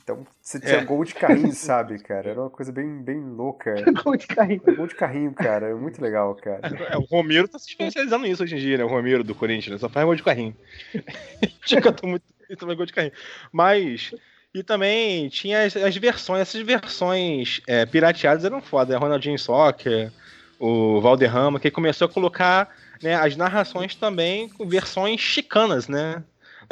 [0.00, 0.84] Então você tinha é.
[0.84, 2.30] gol de carrinho, sabe, cara?
[2.30, 3.74] Era uma coisa bem, bem louca.
[4.02, 4.62] gol de carrinho.
[4.76, 5.68] Gol de carrinho, cara.
[5.68, 6.60] É muito legal, cara.
[6.90, 8.84] É, o Romero tá se especializando nisso hoje em dia, né?
[8.84, 9.78] O Romero do Corinthians, né?
[9.78, 10.56] Só faz gol de carrinho.
[11.64, 12.24] Chega muito.
[12.48, 13.14] E também gol de carrinho.
[13.52, 14.14] Mas.
[14.54, 18.98] E também tinha as, as versões, essas versões é, pirateadas eram foda.
[18.98, 20.12] Ronaldinho Soccer,
[20.58, 22.68] o Valderrama, que começou a colocar
[23.02, 26.22] né, as narrações também com versões chicanas, né?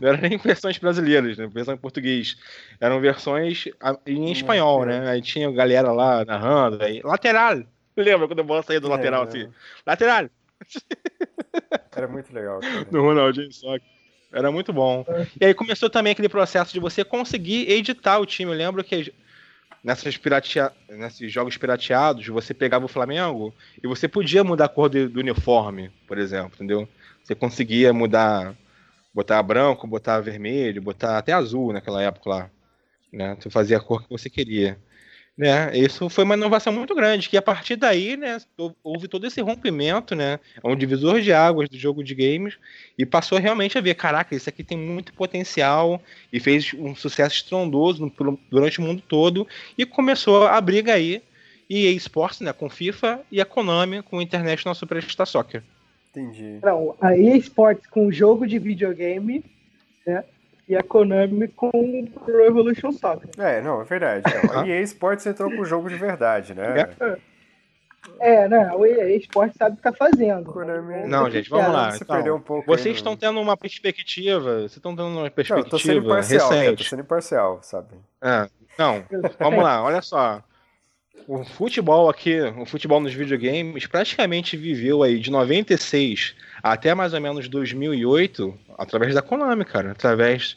[0.00, 1.46] Não eram nem versões brasileiras, né?
[1.46, 2.36] Versão em português.
[2.80, 3.64] Eram versões
[4.06, 5.08] em espanhol, né?
[5.08, 7.62] Aí tinha galera lá narrando, aí, lateral.
[7.96, 9.48] Lembra quando a bola saía do é, lateral assim?
[9.86, 10.30] Lateral!
[11.94, 12.60] Era muito legal.
[12.60, 12.84] Cara.
[12.84, 13.76] Do Ronaldinho só.
[14.32, 15.04] Era muito bom.
[15.40, 18.52] E aí começou também aquele processo de você conseguir editar o time.
[18.52, 19.12] Eu lembro que
[19.82, 20.72] nessas piratea...
[20.88, 25.90] nesses jogos pirateados, você pegava o Flamengo e você podia mudar a cor do uniforme,
[26.06, 26.88] por exemplo, entendeu?
[27.24, 28.54] Você conseguia mudar
[29.12, 32.50] botar branco, botar vermelho, botar até azul naquela época lá.
[33.12, 33.36] Né?
[33.40, 34.78] Tu fazia a cor que você queria.
[35.36, 35.76] Né?
[35.78, 38.38] Isso foi uma inovação muito grande, que a partir daí, né,
[38.84, 40.38] houve todo esse rompimento, né?
[40.62, 42.58] É um divisor de águas do jogo de games
[42.98, 47.36] e passou realmente a ver, caraca, isso aqui tem muito potencial e fez um sucesso
[47.36, 48.12] estrondoso
[48.50, 51.22] durante o mundo todo e começou a briga aí
[51.70, 55.62] EA Sports, né, com FIFA e a Konami com o International Superstar Soccer.
[56.10, 56.58] Entendi.
[56.62, 59.44] Não, a EA Sports com jogo de videogame,
[60.06, 60.24] né?
[60.68, 63.28] E a Konami com Pro Evolution Soccer.
[63.38, 64.24] É, não, é verdade.
[64.44, 66.88] Não, a EA Sports entrou com o jogo de verdade, né?
[68.18, 68.72] É, é né?
[68.74, 70.52] O EA Sports sabe o que tá fazendo.
[70.52, 71.06] Konami...
[71.06, 71.92] Não, gente, vamos lá.
[71.92, 74.60] Você então, perdeu um pouco vocês estão tendo uma perspectiva.
[74.60, 76.84] Vocês estão tendo uma perspectiva não, tô sendo imparcial, recente.
[76.84, 77.94] tô sendo imparcial, sabe?
[78.20, 79.04] É, não,
[79.38, 80.42] vamos lá, olha só
[81.26, 87.20] o futebol aqui, o futebol nos videogames, praticamente viveu aí de 96 até mais ou
[87.20, 89.92] menos 2008 através da Konami, cara.
[89.92, 90.56] Através.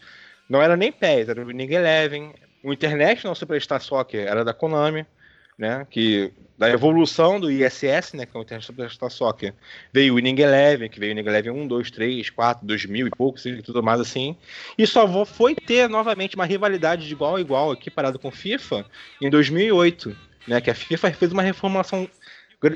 [0.49, 2.33] Não era nem PES, era o Winning Eleven.
[2.63, 5.05] O International Superstar Soccer era da Konami,
[5.57, 5.85] né?
[5.89, 8.25] Que da evolução do ISS, né?
[8.25, 9.53] Que é o International Superstar Soccer.
[9.91, 13.09] Veio o Winning Eleven, que veio o Winning Eleven 1, 2, 3, 4, 2000 e
[13.11, 14.35] poucos e tudo mais assim.
[14.77, 18.85] E só foi ter novamente uma rivalidade de igual a igual aqui parado com FIFA
[19.21, 20.61] em 2008 né?
[20.61, 22.09] Que a FIFA fez uma reformulação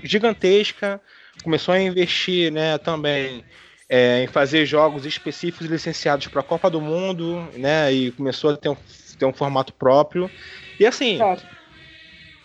[0.03, 0.99] gigantesca,
[1.43, 3.43] começou a investir, né, também
[3.89, 7.91] é, em fazer jogos específicos licenciados para a Copa do Mundo, né?
[7.91, 8.78] E começou a ter um,
[9.18, 10.30] ter um formato próprio.
[10.80, 11.20] E assim.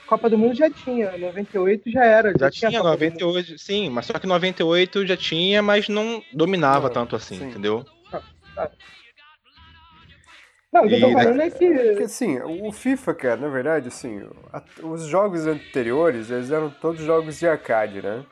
[0.06, 2.32] Copa do Mundo já tinha, 98 já era.
[2.32, 6.88] Já, já tinha, tinha 98, sim, mas só que 98 já tinha, mas não dominava
[6.88, 7.48] não, tanto assim, sim.
[7.48, 7.84] entendeu?
[8.12, 8.20] Ah,
[8.54, 8.70] tá.
[10.72, 11.68] Não, o que eu tô falando é que...
[11.68, 14.26] Porque, assim, o FIFA, cara, na verdade, assim,
[14.82, 18.24] os jogos anteriores, eles eram todos jogos de arcade, né?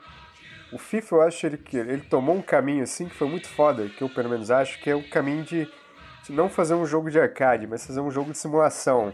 [0.73, 3.87] O FIFA, eu acho ele, que ele tomou um caminho, assim, que foi muito foda,
[3.89, 5.69] que eu, pelo menos, acho que é o caminho de,
[6.23, 9.13] de não fazer um jogo de arcade, mas fazer um jogo de simulação.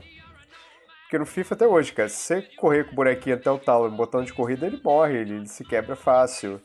[1.02, 3.90] Porque no FIFA até hoje, cara, se você correr com o bonequinho até o talo,
[3.90, 6.62] no botão de corrida, ele morre, ele, ele se quebra fácil.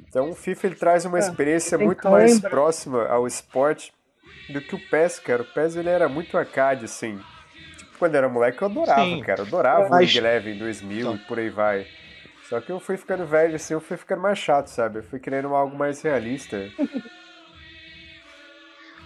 [0.00, 3.92] Então o FIFA ele traz uma é, experiência muito mais próxima ao esporte
[4.48, 5.42] do que o PES, cara.
[5.42, 7.18] O PES ele era muito arcade, assim.
[7.78, 9.20] Tipo, quando era moleque eu adorava, Sim.
[9.20, 9.40] cara.
[9.40, 10.14] Eu adorava Mas...
[10.14, 11.14] o Eleven 2000 então.
[11.14, 11.86] e por aí vai.
[12.48, 14.98] Só que eu fui ficando velho, assim, eu fui ficando mais chato, sabe?
[14.98, 16.68] Eu fui querendo algo mais realista.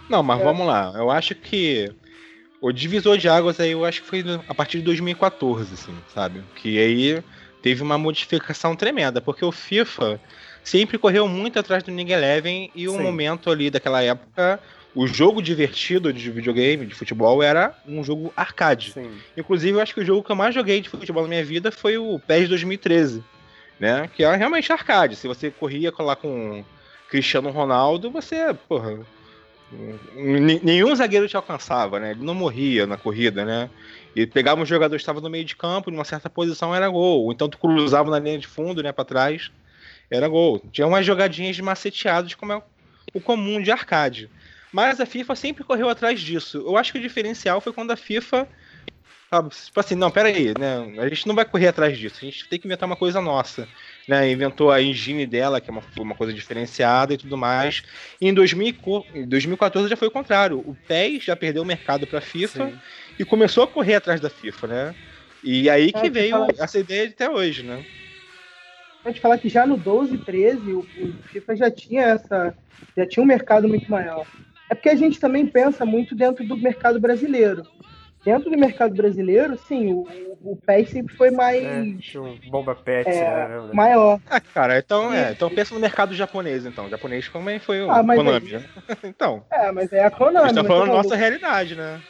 [0.09, 0.43] Não, mas é.
[0.43, 0.93] vamos lá.
[0.95, 1.93] Eu acho que
[2.59, 6.43] o divisor de águas aí, eu acho que foi a partir de 2014, assim, sabe?
[6.55, 7.23] Que aí
[7.61, 10.19] teve uma modificação tremenda, porque o FIFA
[10.63, 14.59] sempre correu muito atrás do League Eleven e o um momento ali daquela época,
[14.95, 18.91] o jogo divertido de videogame, de futebol, era um jogo arcade.
[18.93, 19.11] Sim.
[19.35, 21.71] Inclusive, eu acho que o jogo que eu mais joguei de futebol na minha vida
[21.71, 23.23] foi o PES 2013,
[23.79, 24.09] né?
[24.15, 25.15] Que era realmente arcade.
[25.15, 26.63] Se você corria lá com
[27.09, 28.99] Cristiano Ronaldo, você, porra,
[30.63, 32.11] nenhum zagueiro te alcançava, né?
[32.11, 33.69] Ele não morria na corrida, né?
[34.15, 37.31] E pegava um jogador que estava no meio de campo, numa certa posição, era gol.
[37.31, 39.51] Então tu cruzava na linha de fundo, né, para trás,
[40.09, 40.59] era gol.
[40.71, 42.61] Tinha umas jogadinhas de maceteados, como é
[43.13, 44.29] o comum de arcade.
[44.71, 46.57] Mas a FIFA sempre correu atrás disso.
[46.57, 48.47] Eu acho que o diferencial foi quando a FIFA
[49.29, 49.49] Sabe?
[49.49, 51.01] Tipo assim, não, pera aí, né?
[51.01, 53.67] A gente não vai correr atrás disso, a gente tem que inventar uma coisa nossa.
[54.07, 54.31] Né?
[54.31, 57.83] Inventou a engine dela, que é uma, uma coisa diferenciada e tudo mais.
[58.21, 58.75] E em 2000,
[59.27, 60.59] 2014 já foi o contrário.
[60.59, 62.79] O PES já perdeu o mercado para a FIFA Sim.
[63.19, 64.95] e começou a correr atrás da FIFA, né?
[65.43, 67.85] E aí que veio essa ideia até hoje, né?
[69.03, 72.55] Pode falar que já no 12, 13, o, o FIFA já tinha essa.
[72.95, 74.25] já tinha um mercado muito maior.
[74.69, 77.63] É porque a gente também pensa muito dentro do mercado brasileiro
[78.27, 80.05] dentro do mercado brasileiro, sim, o,
[80.43, 81.63] o PES sempre foi mais.
[81.63, 83.69] É, um bomba pet, é, né?
[83.71, 84.19] Maior.
[84.29, 86.87] Ah, cara, então, é, então pensa no mercado japonês, então.
[86.87, 88.59] O japonês também foi o ah, Konami, é...
[88.59, 88.65] né?
[89.05, 89.45] então.
[89.49, 90.45] É, mas é a Konami.
[90.45, 92.01] A gente tá falando nossa realidade, né?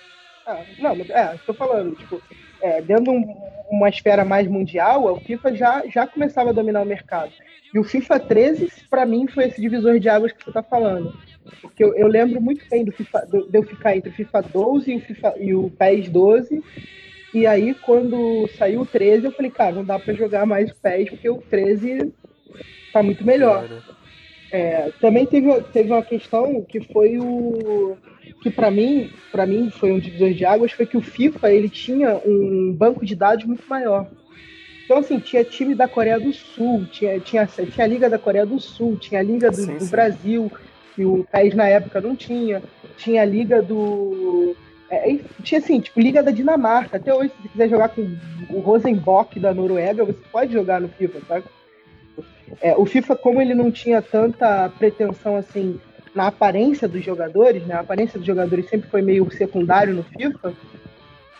[0.47, 2.19] Ah, não, mas é, estou falando, tipo,
[2.61, 3.35] é, dentro de um,
[3.69, 7.31] uma esfera mais mundial, o FIFA já, já começava a dominar o mercado.
[7.71, 11.13] E o FIFA 13, para mim, foi esse divisor de águas que você está falando.
[11.61, 14.91] Porque eu, eu, lembro muito bem do FIFA, de eu ficar entre o FIFA 12
[14.91, 16.63] e o, FIFA, e o PES 12.
[17.33, 20.75] E aí, quando saiu o 13, eu falei, cara, não dá para jogar mais o
[20.75, 22.13] PES, porque o 13
[22.93, 23.67] tá muito melhor.
[24.51, 27.97] É, também teve, teve uma questão que foi o
[28.41, 31.69] que para mim, para mim foi um divisor de águas, foi que o FIFA ele
[31.69, 34.07] tinha um banco de dados muito maior.
[34.85, 38.45] Então, assim, tinha time da Coreia do Sul, tinha, tinha, tinha a Liga da Coreia
[38.45, 39.91] do Sul, tinha a Liga do, sim, do sim.
[39.91, 40.51] Brasil,
[40.97, 42.63] que o país na época não tinha.
[42.97, 44.55] Tinha a liga do.
[44.89, 46.97] É, tinha assim, tipo, Liga da Dinamarca.
[46.97, 48.01] Até hoje, se você quiser jogar com
[48.49, 51.45] o Rosenborg da Noruega, você pode jogar no FIFA, sabe?
[52.61, 55.79] É, o FIFA, como ele não tinha tanta pretensão assim
[56.15, 57.75] na aparência dos jogadores, né?
[57.75, 60.53] A aparência dos jogadores sempre foi meio secundário no FIFA.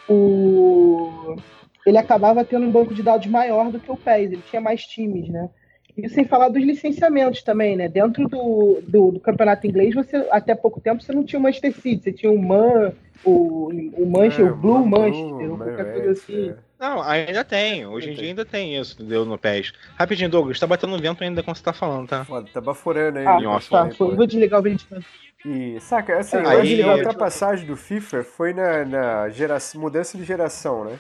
[0.08, 1.36] O...
[1.84, 4.84] Ele acabava tendo um banco de dados maior do que o PES, ele tinha mais
[4.84, 5.50] times, né?
[5.98, 7.90] E sem falar dos licenciamentos também, né?
[7.90, 11.74] Dentro do, do, do, campeonato inglês, você até pouco tempo você não tinha o Manchester
[11.74, 12.94] City, você tinha o Man,
[13.26, 16.50] o, o Manchester, é, o Blue Manchester, ou qualquer coisa assim.
[16.52, 16.56] É.
[16.80, 17.88] Não, ainda tem.
[17.88, 19.26] Hoje em dia ainda tem isso, entendeu?
[19.26, 19.74] No PES.
[19.96, 22.24] Rapidinho, Douglas, tá batendo vento ainda quando você tá falando, tá?
[22.24, 23.26] Foda, tá baforando aí.
[23.26, 25.04] Ah, off, tá, foi, vou desligar o ventilador.
[25.44, 30.86] E, saca, assim, aí, a ultrapassagem do FIFA foi na, na geração, mudança de geração,
[30.86, 31.00] né?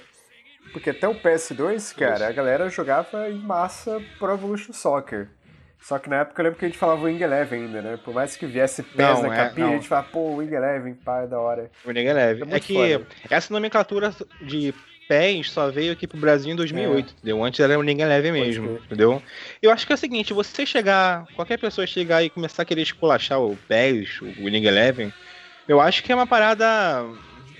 [0.78, 5.28] Porque até o PS2, cara, a galera jogava em massa Pro Evolution Soccer.
[5.82, 8.00] Só que na época eu lembro que a gente falava Wing Eleven ainda, né?
[8.06, 10.94] Por mais que viesse PES não, na é, capinha, a gente falava, pô, Wing Eleven,
[10.94, 11.72] pá, é da hora.
[11.84, 12.48] Wing Eleven.
[12.52, 13.08] É, é que foda.
[13.28, 14.72] essa nomenclatura de
[15.10, 17.12] PES só veio aqui pro Brasil em 2008, é.
[17.18, 17.44] entendeu?
[17.44, 19.20] Antes era o Wing Eleven mesmo, entendeu?
[19.60, 22.84] Eu acho que é o seguinte, você chegar, qualquer pessoa chegar e começar a querer
[22.84, 25.12] esculachar o PES, o Wing Eleven,
[25.68, 27.04] eu acho que é uma parada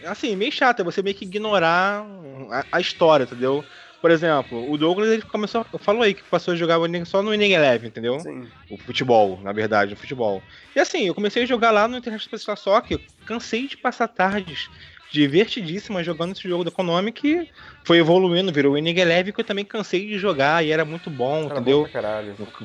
[0.07, 2.05] assim, meio chata, você meio que ignorar
[2.51, 3.63] a, a, história, entendeu?
[4.01, 7.53] Por exemplo, o Douglas ele começou, falou aí que passou a jogar só no Inning
[7.53, 8.19] Eleven, entendeu?
[8.19, 8.47] Sim.
[8.69, 10.41] O futebol, na verdade, o futebol.
[10.75, 14.69] E assim, eu comecei a jogar lá no Internet Special Soccer, cansei de passar tardes
[15.11, 17.49] divertidíssimas jogando esse jogo da Konami que
[17.83, 21.09] foi evoluindo, virou o Inning Eleven que eu também cansei de jogar e era muito
[21.09, 21.83] bom, era entendeu?
[21.83, 21.89] Bom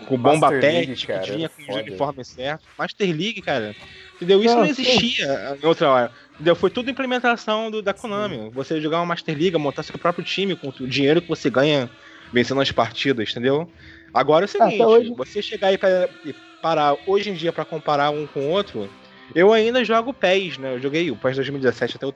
[0.06, 2.64] com bomba pet, que tinha com o uniforme certo.
[2.76, 3.74] Master League, cara.
[4.16, 4.42] Entendeu?
[4.42, 6.12] Isso não, não existia em outra hora.
[6.42, 6.56] Entendeu?
[6.56, 8.36] Foi tudo implementação do, da Konami.
[8.36, 8.50] Sim.
[8.50, 11.88] Você jogar uma Master League, montar seu próprio time com o dinheiro que você ganha
[12.32, 13.70] vencendo as partidas, entendeu?
[14.12, 15.14] Agora é o seguinte, hoje...
[15.16, 18.90] você chegar aí pra, e parar hoje em dia para comparar um com o outro,
[19.36, 20.74] eu ainda jogo PES, né?
[20.74, 22.14] Eu joguei o PES 2017 até o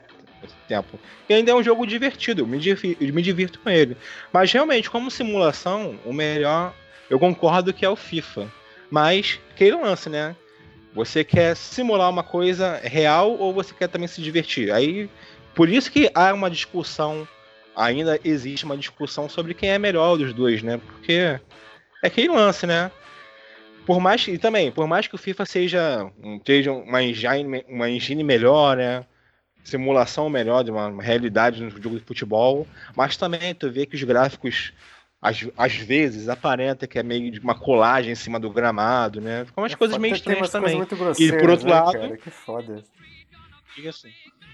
[0.67, 0.99] tempo.
[1.29, 3.95] E ainda é um jogo divertido, eu me, divirto, eu me divirto com ele.
[4.33, 6.73] Mas realmente, como simulação, o melhor,
[7.09, 8.51] eu concordo que é o FIFA.
[8.91, 10.35] Mas, que lance, né?
[10.93, 14.71] Você quer simular uma coisa real ou você quer também se divertir?
[14.71, 15.09] Aí,
[15.53, 17.27] por isso que há uma discussão,
[17.75, 20.77] ainda existe uma discussão sobre quem é melhor dos dois, né?
[20.77, 21.39] Porque é
[22.07, 22.91] aquele lance, né?
[23.87, 26.11] por mais que também, por mais que o FIFA seja,
[26.45, 29.05] seja uma engine, uma engine melhor, né?
[29.63, 32.67] Simulação melhor de uma realidade no jogo de futebol,
[32.97, 34.73] mas também tu vê que os gráficos
[35.21, 39.45] às, às vezes aparenta que é meio de uma colagem em cima do gramado, né?
[39.45, 40.81] Ficam umas é, coisas meio estranhas também.
[41.19, 42.17] e por outro né, lado, cara?
[42.17, 42.83] que foda.
[43.77, 44.07] Isso.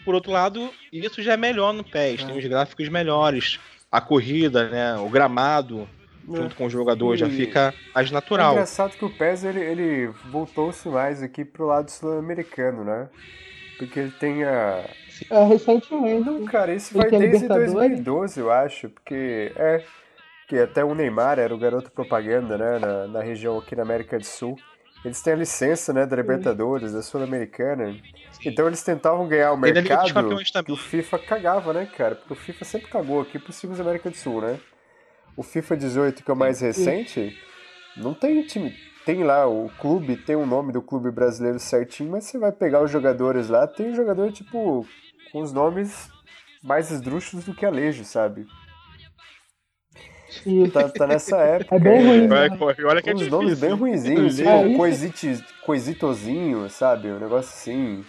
[0.04, 2.26] Por outro lado, isso já é melhor no PES, é.
[2.26, 3.60] tem os gráficos melhores,
[3.92, 5.88] a corrida, né, o gramado,
[6.28, 7.18] junto com o jogador, e...
[7.18, 8.52] já fica mais natural.
[8.52, 13.10] É engraçado que o PES ele, ele voltou-se mais aqui pro lado sul-americano, né?
[13.78, 14.84] Porque ele tem a.
[15.30, 16.26] É, recentemente.
[16.26, 18.90] Não, cara, isso vai desde 2012, eu acho.
[18.90, 19.84] Porque é.
[20.54, 22.78] Que até o Neymar era o garoto propaganda, né?
[22.78, 24.56] Na, na região aqui na América do Sul.
[25.04, 28.00] Eles têm a licença, né, da Libertadores, da Sul-Americana.
[28.46, 32.14] Então eles tentavam ganhar o mercado que o FIFA cagava, né, cara?
[32.14, 34.60] Porque o FIFA sempre cagou aqui pros times da América do Sul, né?
[35.36, 37.36] O FIFA 18, que é o mais recente,
[37.98, 38.76] não tem time.
[39.08, 42.84] Tem lá o clube, tem o nome do clube brasileiro certinho, mas você vai pegar
[42.84, 44.86] os jogadores lá, tem jogador, tipo,
[45.32, 46.12] com os nomes
[46.62, 48.46] mais esdrúxulos do que Alejo, sabe?
[50.72, 51.76] Tá, tá, nessa época.
[51.76, 52.30] É bem ruim.
[52.34, 57.10] É, olha que é Uns nomes bem ruinzinhos, tipo é, coisite, coisitozinho, sabe?
[57.10, 58.04] Um negócio assim.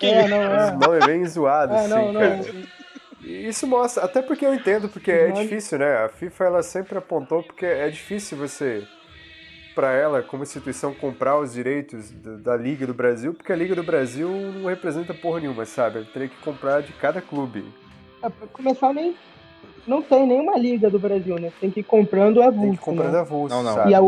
[0.00, 0.72] É, não, é.
[0.72, 2.36] Uns nomes bem zoados, é, assim, não, cara.
[2.36, 2.78] Não.
[3.22, 6.04] Isso mostra, até porque eu entendo, porque é difícil, né?
[6.04, 8.86] A FIFA ela sempre apontou porque é difícil você,
[9.74, 13.74] para ela, como instituição, comprar os direitos da, da, Liga do Brasil, porque a Liga
[13.74, 15.98] do Brasil não representa porra nenhuma, sabe?
[15.98, 17.64] Ela teria que comprar de cada clube.
[18.22, 19.14] É, começar, nem.
[19.86, 21.52] Não tem nenhuma Liga do Brasil, né?
[21.60, 22.60] Tem que ir comprando avulso.
[22.60, 23.20] Tem que ir comprando né?
[23.20, 23.54] avulso.
[23.54, 23.74] Não, não.
[23.74, 23.90] Sabe?
[23.90, 24.00] E a...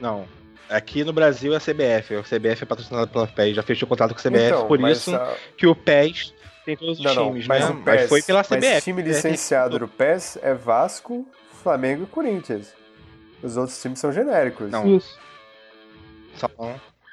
[0.00, 0.24] Não.
[0.68, 2.16] Aqui no Brasil é a CBF.
[2.16, 4.80] A CBF é patrocinada pela PES, já fechou o contrato com a CBF, então, por
[4.80, 5.34] isso a...
[5.56, 6.34] que o PES
[6.64, 7.82] tem todos os não, times, não, mas né?
[7.84, 8.60] PES, mas foi pela CBF.
[8.60, 11.24] Mas time licenciado do PES é Vasco,
[11.62, 12.74] Flamengo e Corinthians.
[13.42, 14.70] Os outros times são genéricos.
[14.70, 14.96] Não.
[14.96, 15.16] Isso.
[16.34, 16.50] Só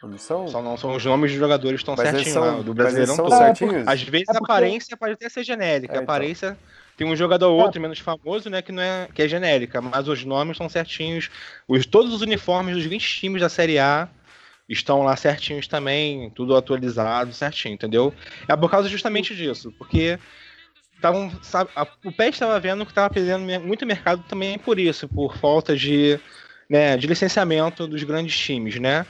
[0.07, 0.47] não são?
[0.47, 3.37] Só não são os nomes dos jogadores estão certinhos são, do Brasileirão todo.
[3.37, 3.87] Certinhos?
[3.87, 4.51] Às vezes é porque...
[4.51, 5.93] a aparência pode até ser genérica.
[5.93, 6.01] É, então.
[6.01, 6.57] A aparência
[6.95, 10.07] tem um jogador ou outro menos famoso, né, que não é que é genérica, mas
[10.07, 11.29] os nomes são certinhos.
[11.67, 14.07] Os todos os uniformes dos 20 times da Série A
[14.67, 18.13] estão lá certinhos também, tudo atualizado, certinho, entendeu?
[18.47, 20.17] É por causa justamente disso, porque
[21.01, 25.07] tavam, sabe, a, o PES estava vendo que estava perdendo muito mercado também por isso,
[25.07, 26.17] por falta de,
[26.69, 29.05] né, de licenciamento dos grandes times, né?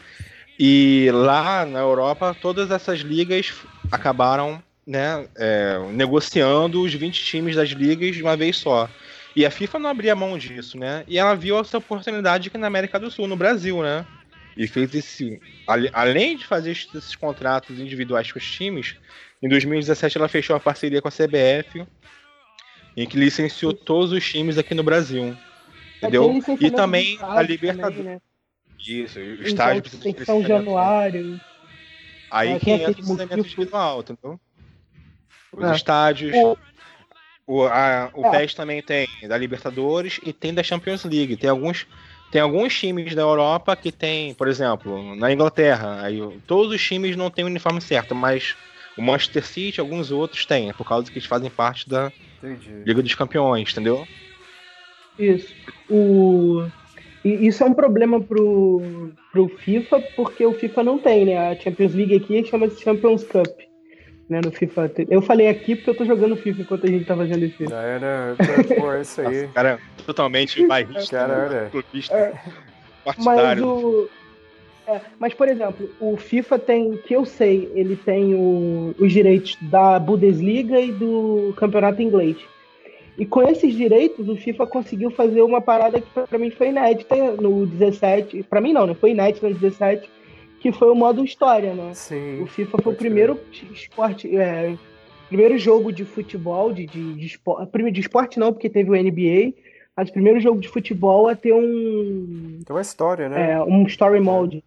[0.59, 3.53] E lá na Europa, todas essas ligas
[3.91, 8.89] acabaram né, é, negociando os 20 times das ligas de uma vez só.
[9.35, 11.03] E a FIFA não abria mão disso, né?
[11.07, 14.05] E ela viu essa oportunidade aqui na América do Sul, no Brasil, né?
[14.55, 15.41] E fez esse.
[15.91, 18.95] Além de fazer esses contratos individuais com os times,
[19.41, 21.87] em 2017 ela fechou uma parceria com a CBF,
[22.95, 25.35] em que licenciou todos os times aqui no Brasil.
[25.97, 26.39] Entendeu?
[26.59, 28.05] E também a Libertadores.
[28.05, 28.21] Né?
[28.87, 31.39] Isso, o estádio precisa de São Januário.
[32.29, 34.39] Aí é, quem entra no licenciamento individual, entendeu?
[35.55, 35.75] Os é.
[35.75, 36.35] estádios.
[36.35, 36.57] O,
[37.45, 38.39] o, a, o é.
[38.39, 41.37] PES também tem da Libertadores e tem da Champions League.
[41.37, 41.85] Tem alguns
[42.31, 47.15] tem alguns times da Europa que tem, por exemplo, na Inglaterra, aí todos os times
[47.15, 48.55] não têm o uniforme certo, mas
[48.97, 52.71] o Manchester City, alguns outros têm, é por causa que eles fazem parte da Entendi.
[52.85, 54.07] Liga dos Campeões, entendeu?
[55.19, 55.53] Isso.
[55.87, 56.65] O...
[57.23, 61.51] E isso é um problema pro, pro FIFA, porque o FIFA não tem, né?
[61.51, 63.61] A Champions League aqui chama-se Champions Cup
[64.29, 64.91] né, no FIFA.
[65.09, 67.65] Eu falei aqui porque eu tô jogando FIFA enquanto a gente tá fazendo esse.
[67.65, 68.35] Já era,
[68.79, 69.41] pô, é isso aí.
[69.41, 72.33] Nossa, cara, totalmente bairrista, cara, clubista, é,
[73.17, 74.09] Mas o...
[74.85, 79.57] É, mas, por exemplo, o FIFA tem, que eu sei, ele tem o, os direitos
[79.61, 82.35] da Bundesliga e do campeonato inglês.
[83.17, 87.15] E com esses direitos, o FIFA conseguiu fazer uma parada que para mim foi inédita
[87.39, 88.43] no 17.
[88.43, 88.93] Para mim não, né?
[88.93, 90.09] Foi inédita no 17
[90.63, 91.93] que foi o modo história, né?
[91.93, 92.41] Sim.
[92.41, 93.37] O FIFA foi o primeiro
[93.73, 94.77] esporte, é,
[95.27, 99.53] primeiro jogo de futebol, de, de, de, esporte, de esporte não, porque teve o NBA,
[99.93, 102.61] mas o primeiro jogo de futebol a ter um...
[102.65, 103.51] Tem uma história, né?
[103.51, 104.63] É, um story mode.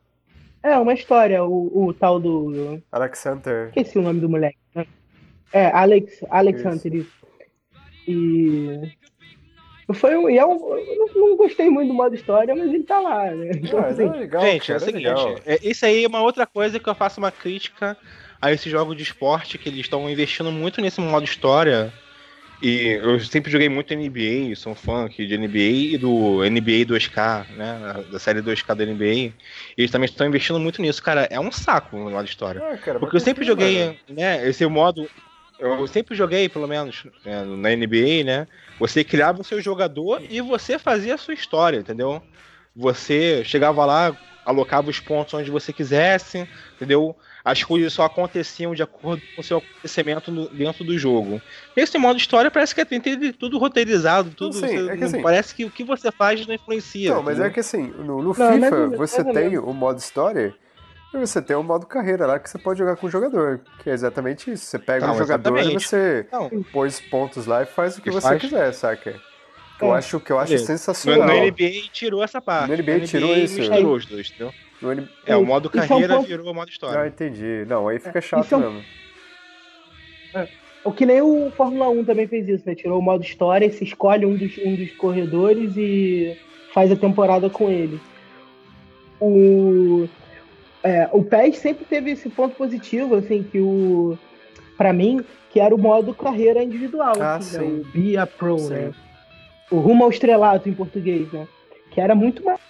[0.62, 2.78] É, uma história, o, o tal do...
[2.92, 3.68] Alexander.
[3.68, 4.58] Esqueci o nome do moleque.
[4.74, 4.86] Né?
[5.50, 7.10] É, Alex, Alexander, isso.
[8.06, 8.06] isso.
[8.06, 8.92] E
[9.94, 12.98] foi um, e é um, eu não gostei muito do modo história, mas ele tá
[12.98, 13.52] lá, né?
[13.54, 16.46] Então, ah, assim, é legal, gente, é o seguinte, é, isso aí é uma outra
[16.46, 17.96] coisa que eu faço uma crítica
[18.40, 21.92] a esses jogos de esporte, que eles estão investindo muito nesse modo história.
[22.62, 26.86] E eu sempre joguei muito NBA, sou um fã aqui de NBA e do NBA
[26.86, 28.04] 2K, né?
[28.10, 29.04] Da série 2K da NBA.
[29.04, 29.34] E
[29.76, 31.02] eles também estão investindo muito nisso.
[31.02, 32.62] Cara, é um saco o modo história.
[32.64, 34.48] Ah, cara, Porque eu sempre joguei, né?
[34.48, 35.06] Esse modo
[35.58, 38.46] eu sempre joguei, pelo menos, é, na NBA, né?
[38.78, 42.22] Você criava o seu jogador e você fazia a sua história, entendeu?
[42.74, 47.16] Você chegava lá, alocava os pontos onde você quisesse, entendeu?
[47.44, 51.40] As coisas só aconteciam de acordo com o seu acontecimento no, dentro do jogo.
[51.76, 53.00] Esse modo história parece que tem
[53.32, 54.54] tudo roteirizado, tudo.
[54.54, 57.14] Sim, você, é que assim, parece que o que você faz não influencia.
[57.14, 60.54] Não, mas é que assim, no, no não, FIFA você tem o modo história
[61.14, 63.88] e você tem o modo carreira lá que você pode jogar com o jogador, que
[63.88, 64.66] é exatamente isso.
[64.66, 66.48] Você pega o um jogador e você não.
[66.72, 68.40] põe os pontos lá e faz o que, que você faz...
[68.40, 69.20] quiser, saca?
[69.80, 69.98] Eu é.
[69.98, 71.28] acho que eu acho sensacional.
[71.28, 72.70] No, no NBA tirou essa parte.
[72.70, 73.58] No NBA, NBA tirou isso.
[73.58, 74.52] Misturou os dois, entendeu?
[74.82, 75.08] N...
[75.26, 77.00] É, o modo carreira é um virou o modo história.
[77.00, 77.64] Ah, entendi.
[77.66, 78.60] Não, aí fica é, chato é um...
[78.60, 78.84] mesmo.
[80.34, 80.48] É.
[80.84, 82.74] O que nem o Fórmula 1 também fez isso, né?
[82.74, 86.38] Tirou o modo história, se escolhe um dos, um dos corredores e
[86.72, 88.00] faz a temporada com ele.
[89.20, 90.08] O,
[90.82, 94.18] é, o PES sempre teve esse ponto positivo, assim, que o.
[94.76, 97.64] para mim, que era o modo carreira individual, ah, assim, né?
[97.64, 98.70] o Be a Pro, sim.
[98.70, 98.92] né?
[99.70, 101.46] O rumo ao estrelato em português, né?
[101.90, 102.60] Que era muito mais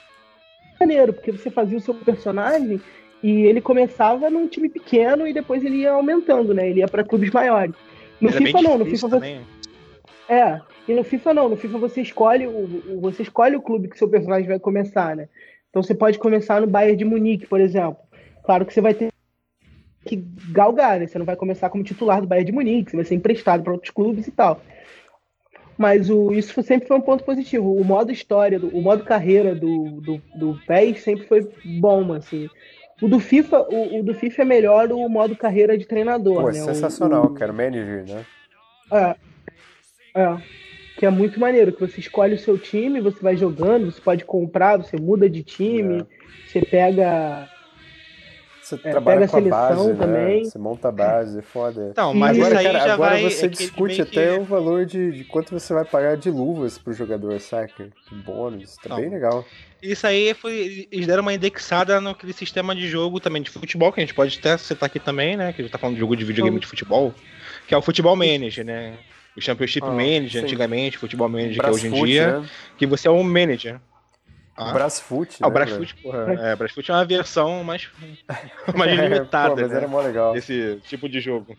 [0.81, 2.81] maneiro, porque você fazia o seu personagem
[3.23, 6.69] e ele começava num time pequeno e depois ele ia aumentando, né?
[6.71, 7.75] Ele ia para clubes maiores.
[8.21, 9.41] No Era FIFA não, no FIFA você...
[10.29, 13.99] É, e no FIFA não, no FIFA você escolhe o, você escolhe o clube que
[13.99, 15.29] seu personagem vai começar, né?
[15.77, 17.99] Então você pode começar no Bayern de Munique, por exemplo.
[18.43, 19.13] Claro que você vai ter
[20.07, 20.17] que
[20.51, 21.07] galgar, né?
[21.07, 23.75] Você não vai começar como titular do Bayern de Munique, você vai ser emprestado para
[23.75, 24.59] outros clubes e tal.
[25.77, 27.75] Mas o, isso sempre foi um ponto positivo.
[27.75, 31.47] O modo história, do, o modo carreira do, do, do PES sempre foi
[31.79, 32.49] bom, assim.
[33.03, 36.41] O do FIFA, o, o, do FIFA é melhor o modo carreira de treinador.
[36.41, 36.61] Pô, é né?
[36.61, 37.35] sensacional, o, o...
[37.35, 38.25] cara, manager, né?
[38.91, 39.17] É.
[40.23, 40.43] É.
[40.97, 44.25] Que é muito maneiro, que você escolhe o seu time, você vai jogando, você pode
[44.25, 46.07] comprar, você muda de time, é.
[46.49, 47.49] você pega
[48.67, 49.95] você é, trabalha com a, a base, né?
[49.95, 50.43] também.
[50.43, 50.51] Né?
[50.51, 51.93] Você monta a base, é foda.
[51.97, 54.41] Não, mas agora, cara, agora vai, você é discute até que...
[54.41, 57.85] o valor de, de, quanto você vai pagar de luvas pro jogador, saca?
[57.85, 58.97] De bônus, tá Não.
[58.97, 59.45] bem legal.
[59.81, 60.89] Isso aí foi.
[60.91, 64.37] Eles deram uma indexada naquele sistema de jogo também de futebol, que a gente pode
[64.37, 65.53] até citar aqui também, né?
[65.53, 67.15] Que a gente tá falando de jogo de videogame de futebol,
[67.69, 68.99] que é o Futebol Manager, né?
[69.37, 70.39] O Championship ah, Manager, sim.
[70.39, 72.49] antigamente, Futebol Manager, que é hoje em dia, né?
[72.79, 73.79] que você é um manager.
[74.57, 74.73] Ah.
[74.73, 76.33] Brasfoot, ah, o né, Brasfoot, porra.
[76.41, 77.91] É, Brasfoot é uma versão mais,
[78.75, 79.55] mais limitada.
[79.55, 80.33] Pô, mas né, era mó legal.
[80.33, 81.55] Desse tipo de jogo.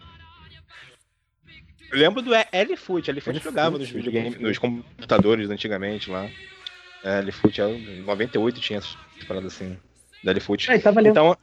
[1.91, 6.27] Eu lembro do L-Foot, L-Foot jogava nos videogames, nos computadores antigamente lá.
[7.03, 7.61] É, L-Foot,
[8.03, 8.97] 98 tinha essas
[9.27, 9.77] paradas assim,
[10.23, 10.71] da L-Foot.
[10.71, 11.37] Ah, então,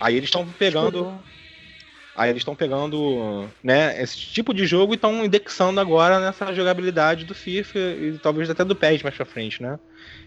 [0.00, 1.18] aí eles estão pegando.
[2.16, 7.24] Aí eles estão pegando né, esse tipo de jogo e estão indexando agora nessa jogabilidade
[7.24, 9.78] do FIFA e talvez até do PES mais pra frente, né?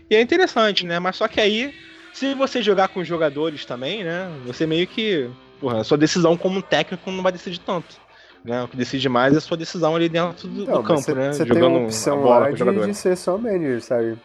[0.10, 1.00] E é interessante, né?
[1.00, 1.74] Mas só que aí,
[2.14, 4.30] se você jogar com os jogadores também, né?
[4.46, 5.30] Você meio que.
[5.62, 7.96] Porra, a sua decisão como técnico não vai decidir tanto.
[8.44, 8.64] Né?
[8.64, 11.34] O que decide mais é a sua decisão ali dentro do, do campo, né?
[11.34, 14.18] Você Jogando tem a opção a bola lá de, de ser só manager, sabe?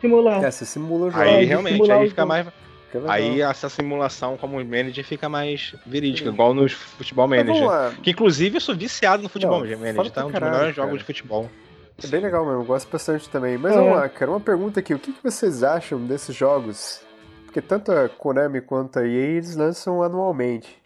[0.00, 0.42] Simular.
[0.42, 1.22] É, você simula o jogo.
[1.22, 2.46] Aí realmente, aí fica mais.
[3.08, 6.34] Aí essa simulação como manager fica mais verídica, Sim.
[6.34, 8.00] igual nos futebol manager.
[8.02, 10.26] Que inclusive eu sou viciado no futebol não, manager, tá?
[10.26, 11.50] Um dos melhores jogos de futebol.
[12.02, 13.58] É bem legal mesmo, gosto bastante também.
[13.58, 13.76] Mas é.
[13.76, 17.02] vamos lá, cara, uma pergunta aqui: o que, que vocês acham desses jogos?
[17.44, 20.80] Porque tanto a Konami quanto a EA eles lançam anualmente.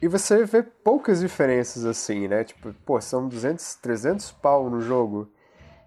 [0.00, 2.44] E você vê poucas diferenças assim, né?
[2.44, 5.30] Tipo, pô, são 200, 300 pau no jogo.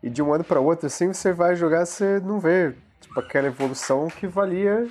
[0.02, 2.74] E de um ano para outro, assim, você vai jogar, você não vê
[3.20, 4.88] tipo, aquela evolução que valia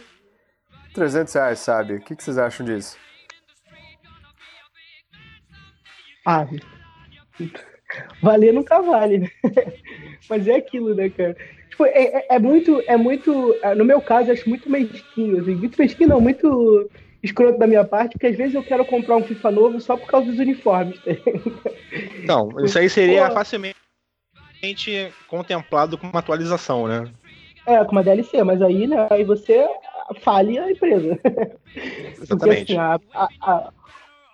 [0.94, 1.94] 300 reais, sabe?
[1.94, 2.96] O que, que vocês acham disso?
[6.26, 6.46] Ah,
[8.22, 9.30] valer nunca vale, né?
[10.28, 11.36] Mas é aquilo, né, cara?
[11.70, 15.54] Tipo, é, é, é, muito, é muito, é, no meu caso, acho muito mesquinho, assim,
[15.54, 16.90] muito mesquinho não, muito
[17.22, 20.06] escroto da minha parte, porque às vezes eu quero comprar um FIFA novo só por
[20.06, 21.00] causa dos uniformes.
[21.00, 21.12] Tá?
[22.26, 23.78] Não, isso aí seria Pô, facilmente
[25.28, 27.10] contemplado com uma atualização, né?
[27.68, 29.68] É, com uma DLC, mas aí, né, aí você
[30.22, 31.18] fale a empresa.
[32.16, 32.28] Exatamente.
[32.28, 32.98] Porque, assim, a,
[33.42, 33.70] a,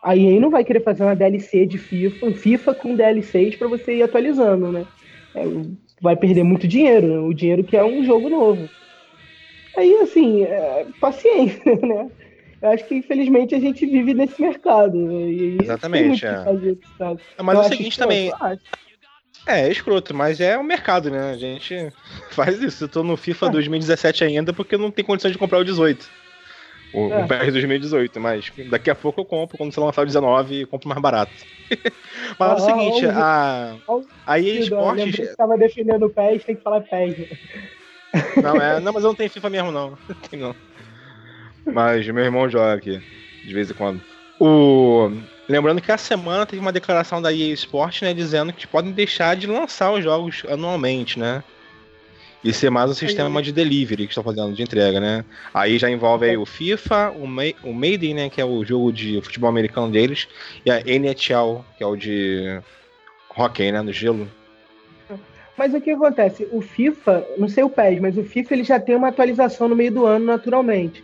[0.04, 3.66] a EA não vai querer fazer uma DLC de FIFA, um FIFA com DLCs para
[3.66, 4.86] você ir atualizando, né?
[5.34, 5.42] É,
[6.00, 7.18] vai perder muito dinheiro, né?
[7.18, 8.68] o dinheiro que é um jogo novo.
[9.76, 12.08] Aí, assim, é, paciência, né?
[12.62, 14.96] Eu acho que, infelizmente, a gente vive nesse mercado.
[14.96, 15.58] Né?
[15.60, 16.24] Exatamente.
[16.24, 16.44] É.
[16.44, 16.78] Fazer,
[17.42, 18.32] mas é o seguinte também.
[19.46, 21.32] É, é escroto, mas é o mercado, né?
[21.32, 21.92] A gente
[22.30, 22.84] faz isso.
[22.84, 24.26] Eu tô no FIFA 2017 é.
[24.26, 26.24] ainda porque não tem condição de comprar o 18
[26.94, 27.24] o, é.
[27.24, 30.68] o PS 2018, mas daqui a pouco eu compro, quando você lançar o 19, eu
[30.68, 31.32] compro mais barato.
[32.38, 33.74] mas é o seguinte, a,
[34.24, 35.16] a EA Sports...
[35.16, 37.36] Você tava defendendo o PES, tem que falar PES.
[38.40, 39.98] Não, é, não, mas eu não tenho FIFA mesmo, não.
[40.32, 40.56] não não.
[41.66, 43.02] Mas meu irmão joga aqui,
[43.44, 44.00] de vez em quando.
[44.38, 45.10] O...
[45.48, 49.36] Lembrando que a semana teve uma declaração da EA Sports, né, dizendo que podem deixar
[49.36, 51.42] de lançar os jogos anualmente, né?
[52.44, 55.24] e ser mais um sistema de delivery que estão fazendo, de entrega, né?
[55.52, 58.92] Aí já envolve aí o FIFA, o, Ma o Maiden, né, que é o jogo
[58.92, 60.28] de futebol americano deles,
[60.64, 62.60] e a NHL, que é o de
[63.34, 64.28] hockey, né, no gelo.
[65.56, 66.46] Mas o que acontece?
[66.52, 69.76] O FIFA, não sei o PES, mas o FIFA ele já tem uma atualização no
[69.76, 71.02] meio do ano naturalmente.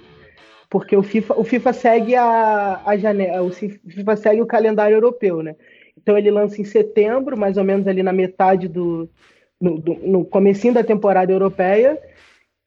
[0.71, 5.43] Porque o FIFA, o FIFA segue a, a janela, o FIFA segue o calendário europeu,
[5.43, 5.57] né?
[6.01, 9.11] Então ele lança em setembro, mais ou menos ali na metade do,
[9.61, 12.01] no, do, no comecinho da temporada europeia,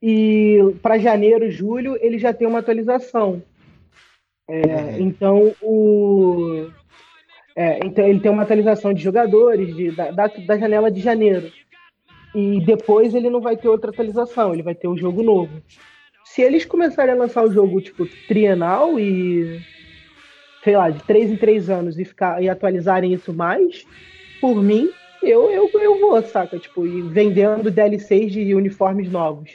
[0.02, 3.42] e para janeiro, julho, ele já tem uma atualização.
[4.50, 5.00] É, uhum.
[5.00, 6.70] Então, o,
[7.56, 11.50] é, então, ele tem uma atualização de jogadores de, da, da, da, janela de janeiro.
[12.36, 15.62] E depois ele não vai ter outra atualização, ele vai ter um jogo novo.
[16.34, 19.62] Se eles começarem a lançar o jogo tipo trienal e
[20.64, 23.86] sei lá, de três em três anos e ficar e atualizarem isso mais,
[24.42, 24.90] por mim,
[25.22, 26.58] eu, eu, eu vou, saca?
[26.58, 29.52] Tipo, e vendendo DLCs de uniformes novos.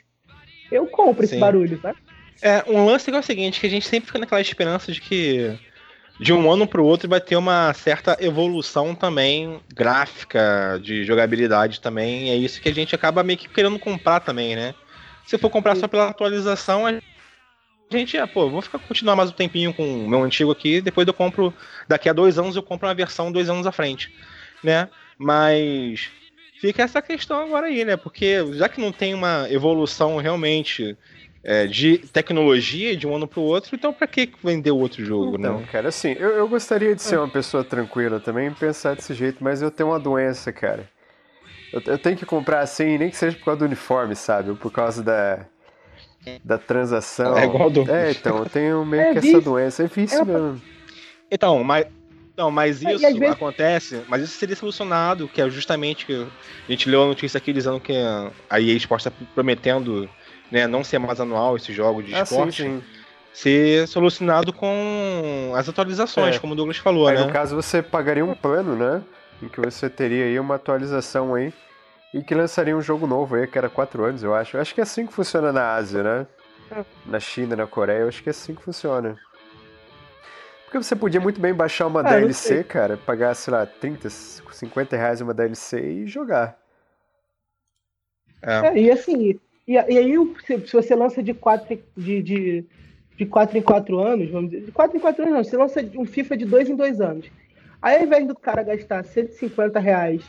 [0.70, 1.32] Eu compro Sim.
[1.32, 1.96] esse barulho, tá?
[2.40, 5.00] É, um lance que é o seguinte, que a gente sempre fica naquela esperança de
[5.00, 5.58] que
[6.20, 11.80] de um ano para o outro vai ter uma certa evolução também gráfica, de jogabilidade
[11.80, 12.30] também.
[12.30, 14.76] É isso que a gente acaba meio que querendo comprar também, né?
[15.28, 16.98] Se for comprar só pela atualização, a
[17.90, 21.06] gente, ah, pô, vou ficar continuar mais um tempinho com o meu antigo aqui, depois
[21.06, 21.52] eu compro,
[21.86, 24.10] daqui a dois anos eu compro uma versão dois anos à frente,
[24.64, 24.88] né?
[25.18, 26.10] Mas
[26.58, 27.94] fica essa questão agora aí, né?
[27.94, 30.96] Porque já que não tem uma evolução realmente
[31.44, 35.36] é, de tecnologia de um ano para o outro, então para que vender outro jogo,
[35.38, 35.68] então, né?
[35.70, 37.18] cara, assim, eu, eu gostaria de ser é.
[37.18, 40.88] uma pessoa tranquila também e pensar desse jeito, mas eu tenho uma doença, cara.
[41.72, 44.50] Eu, eu, tenho que comprar assim, nem que seja por causa do uniforme, sabe?
[44.50, 45.46] Ou por causa da,
[46.44, 47.36] da transação.
[47.36, 47.90] É igual do...
[47.90, 50.62] É, então, eu tenho meio é, que essa doença, é vício é, mesmo.
[51.30, 51.86] Então, mas
[52.38, 53.22] não, mas isso vezes...
[53.22, 56.14] acontece, mas isso seria solucionado, que é justamente que
[56.68, 57.92] a gente leu a notícia aqui dizendo que
[58.48, 60.08] a EA Sports está prometendo
[60.48, 62.62] né, não ser mais anual esse jogo de ah, esporte.
[62.62, 62.82] Sim, sim.
[63.32, 66.38] Ser solucionado com as atualizações, é.
[66.38, 67.24] como o Douglas falou, aí, né?
[67.24, 69.02] No caso, você pagaria um plano, né?
[69.42, 71.52] Em que você teria aí uma atualização aí
[72.12, 74.56] e que lançaria um jogo novo aí, que era quatro anos, eu acho.
[74.56, 76.26] Eu acho que é assim que funciona na Ásia, né?
[76.70, 76.84] É.
[77.06, 79.16] Na China, na Coreia, eu acho que é assim que funciona.
[80.64, 84.96] Porque você podia muito bem baixar uma ah, DLC, cara, pagar, sei lá, 30, 50
[84.96, 86.58] reais uma DLC e jogar.
[88.42, 88.68] É.
[88.68, 90.14] é e assim, e, e aí
[90.44, 92.64] se, se, você lança de 4 de, de,
[93.16, 95.80] de quatro em 4 anos, vamos dizer, de 4 em 4 anos não, você lança
[95.94, 97.30] um FIFA de 2 em 2 anos.
[97.80, 100.22] Aí ao invés do cara gastar 150 reais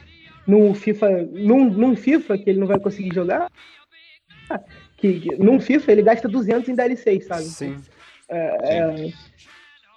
[0.45, 3.51] num FIFA, num, num FIFA que ele não vai conseguir jogar,
[4.97, 7.43] que, que num FIFA ele gasta 200 em DLC, sabe?
[7.43, 7.77] Sim.
[8.27, 8.57] É,
[8.97, 9.13] Sim.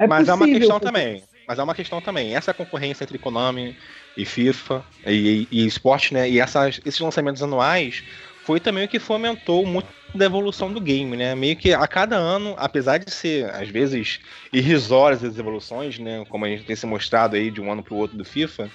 [0.00, 0.86] É, é Mas possível, é uma questão porque...
[0.86, 1.24] também.
[1.46, 2.36] Mas é uma questão também.
[2.36, 3.76] Essa concorrência entre Konami
[4.16, 6.28] e FIFA e, e, e esporte, né?
[6.28, 8.05] E essas, esses lançamentos anuais
[8.45, 11.34] foi também o que fomentou muito da evolução do game, né?
[11.34, 14.20] Meio que a cada ano, apesar de ser às vezes
[14.53, 16.24] irrisórias as evoluções, né?
[16.28, 18.70] Como a gente tem se mostrado aí de um ano para o outro do FIFA,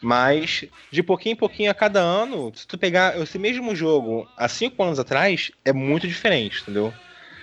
[0.00, 4.48] mas de pouquinho em pouquinho a cada ano, se tu pegar esse mesmo jogo há
[4.48, 6.92] cinco anos atrás, é muito diferente, entendeu?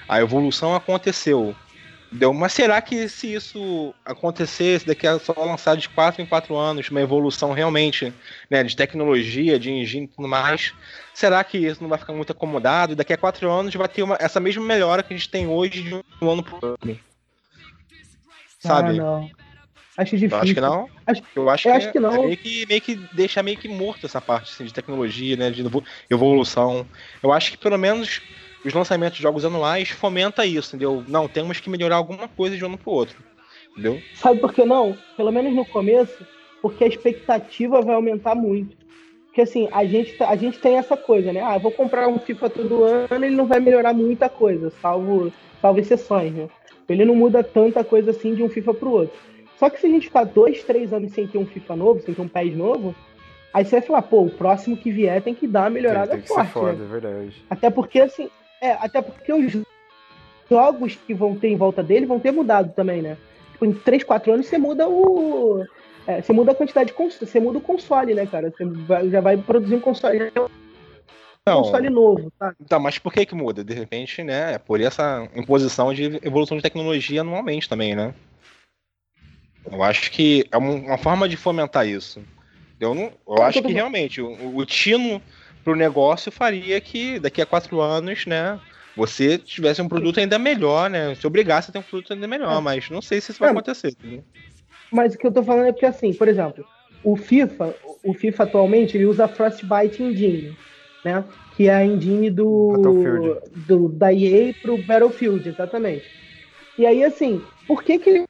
[0.08, 1.56] A evolução aconteceu
[2.12, 6.56] Deu, mas será que se isso acontecesse daqui a só lançar de 4 em 4
[6.56, 8.12] anos, uma evolução realmente
[8.50, 10.74] né, de tecnologia, de engine e tudo mais,
[11.14, 12.94] será que isso não vai ficar muito acomodado?
[12.94, 15.48] E daqui a 4 anos vai ter uma, essa mesma melhora que a gente tem
[15.48, 17.00] hoje de um ano pro outro?
[18.60, 18.90] Sabe?
[19.00, 19.32] Ah, não.
[19.96, 20.38] Acho difícil.
[20.38, 20.90] Eu acho que não.
[21.06, 22.14] Acho, eu acho, eu que, acho que, não.
[22.14, 25.52] É meio que, meio que deixa meio que morto essa parte assim, de tecnologia, né,
[25.52, 25.64] de
[26.10, 26.88] evolução.
[27.22, 28.22] Eu acho que pelo menos
[28.64, 31.04] os lançamentos de jogos anuais fomenta isso, entendeu?
[31.08, 33.18] Não, temos que melhorar alguma coisa de um ano pro outro.
[33.72, 34.02] Entendeu?
[34.16, 34.98] Sabe por que não?
[35.16, 36.26] Pelo menos no começo,
[36.62, 38.76] porque a expectativa vai aumentar muito.
[39.28, 41.42] Porque assim, a gente, a gente tem essa coisa, né?
[41.42, 45.32] Ah, vou comprar um FIFA todo ano, ele não vai melhorar muita coisa, salvo,
[45.62, 46.50] salvo exceções, né?
[46.90, 49.18] Ele não muda tanta coisa assim de um FIFA pro outro.
[49.58, 52.14] Só que se a gente ficar dois, três anos sem ter um FIFA novo, sem
[52.14, 52.96] ter um PES novo,
[53.54, 56.18] aí você vai falar, pô, o próximo que vier tem que dar uma melhorada tem,
[56.18, 56.48] tem que forte.
[56.48, 56.86] Ser foda, né?
[56.86, 57.46] é verdade.
[57.50, 58.30] Até porque, assim,
[58.62, 59.58] é, até porque os
[60.50, 63.18] jogos que vão ter em volta dele vão ter mudado também, né?
[63.52, 65.64] Tipo, em 3, 4 anos você muda o.
[66.08, 68.52] É, você muda a quantidade de console, você muda o console, né, cara?
[68.52, 70.32] Você vai, já vai produzir um console.
[71.46, 72.56] Não, console novo, tá?
[72.68, 73.64] Tá, mas por que que muda?
[73.64, 74.54] De repente, né?
[74.54, 78.14] É por essa imposição de evolução de tecnologia anualmente também, né?
[79.72, 82.24] Eu acho que é uma forma de fomentar isso.
[82.80, 85.22] Eu, não, eu acho que realmente o, o tino
[85.64, 88.60] pro negócio faria que daqui a quatro anos, né,
[88.96, 91.16] você tivesse um produto ainda melhor, né?
[91.16, 92.62] Se obrigasse a ter um produto ainda melhor, é.
[92.62, 93.52] mas não sei se isso vai é.
[93.52, 93.94] acontecer.
[94.04, 94.22] Né?
[94.92, 96.66] Mas o que eu tô falando é porque, assim, por exemplo,
[97.04, 100.58] o FIFA, o FIFA atualmente, ele usa Frostbite Engine,
[101.06, 101.24] né?
[101.56, 106.06] Que é a engine do, do da EA pro Battlefield, exatamente.
[106.78, 108.26] E aí, assim, por que que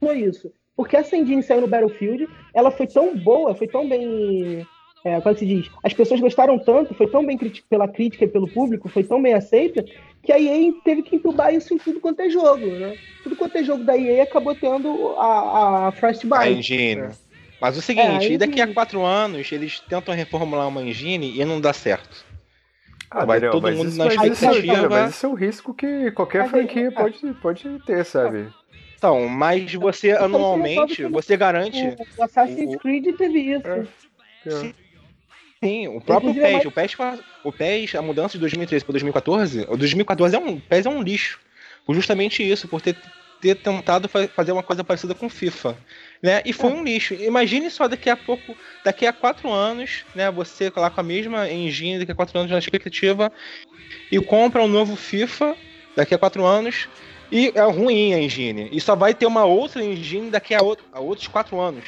[0.00, 0.52] foi isso?
[0.76, 4.66] Porque essa engine saiu no Battlefield, ela foi tão boa, foi tão bem.
[5.04, 5.70] É, como é se diz?
[5.82, 7.38] As pessoas gostaram tanto, foi tão bem
[7.68, 9.84] pela crítica e pelo público, foi tão bem aceita,
[10.22, 12.96] que a EA teve que entubar isso em tudo quanto é jogo, né?
[13.22, 16.34] Tudo quanto é jogo da EA acabou tendo a, a Frostbite.
[16.38, 17.02] A engine.
[17.02, 17.10] Né?
[17.60, 21.44] Mas o seguinte, é, e daqui a quatro anos eles tentam reformular uma engine e
[21.44, 22.24] não dá certo.
[23.10, 24.88] Ah, vai todo mundo isso, na expectativa.
[24.88, 28.48] Mas isso é um risco que qualquer franquia pode, pode ter, sabe?
[28.96, 31.94] Então, mas você anualmente, você garante.
[32.16, 33.68] O Assassin's Creed teve isso.
[33.68, 34.50] É.
[34.50, 34.74] Sim.
[35.64, 36.96] Sim, o próprio PES, o PES,
[37.42, 40.90] o PES, a mudança de 2013 para 2014, o 2014 é um, o PES é
[40.90, 41.40] um lixo.
[41.86, 42.94] Por justamente isso, por ter,
[43.40, 45.74] ter tentado fazer uma coisa parecida com FIFA.
[46.22, 46.42] Né?
[46.44, 46.74] E foi é.
[46.74, 47.14] um lixo.
[47.14, 48.54] Imagine só daqui a pouco,
[48.84, 50.30] daqui a quatro anos, né?
[50.32, 53.32] Você lá com a mesma engine, daqui a quatro anos na expectativa,
[54.12, 55.56] e compra um novo FIFA
[55.96, 56.90] daqui a quatro anos,
[57.32, 58.68] e é ruim a engine.
[58.70, 61.84] E só vai ter uma outra engine daqui a, outro, a outros quatro anos.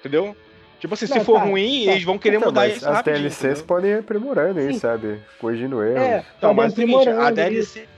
[0.00, 0.36] Entendeu?
[0.80, 1.92] Tipo assim, não, se for tá, ruim, tá.
[1.92, 3.64] eles vão querer então, mudar isso As DLCs entendeu?
[3.64, 5.20] podem ir aprimorando aí, sabe?
[5.38, 6.00] Corrigindo erros.
[6.00, 7.88] É, então, mas é o seguinte, a DLC...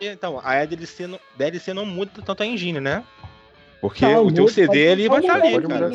[0.00, 3.02] Então, a DLC não, DLC não muda tanto a engine, né?
[3.80, 5.90] Porque tá, o teu CD ele vai estar ali, cara.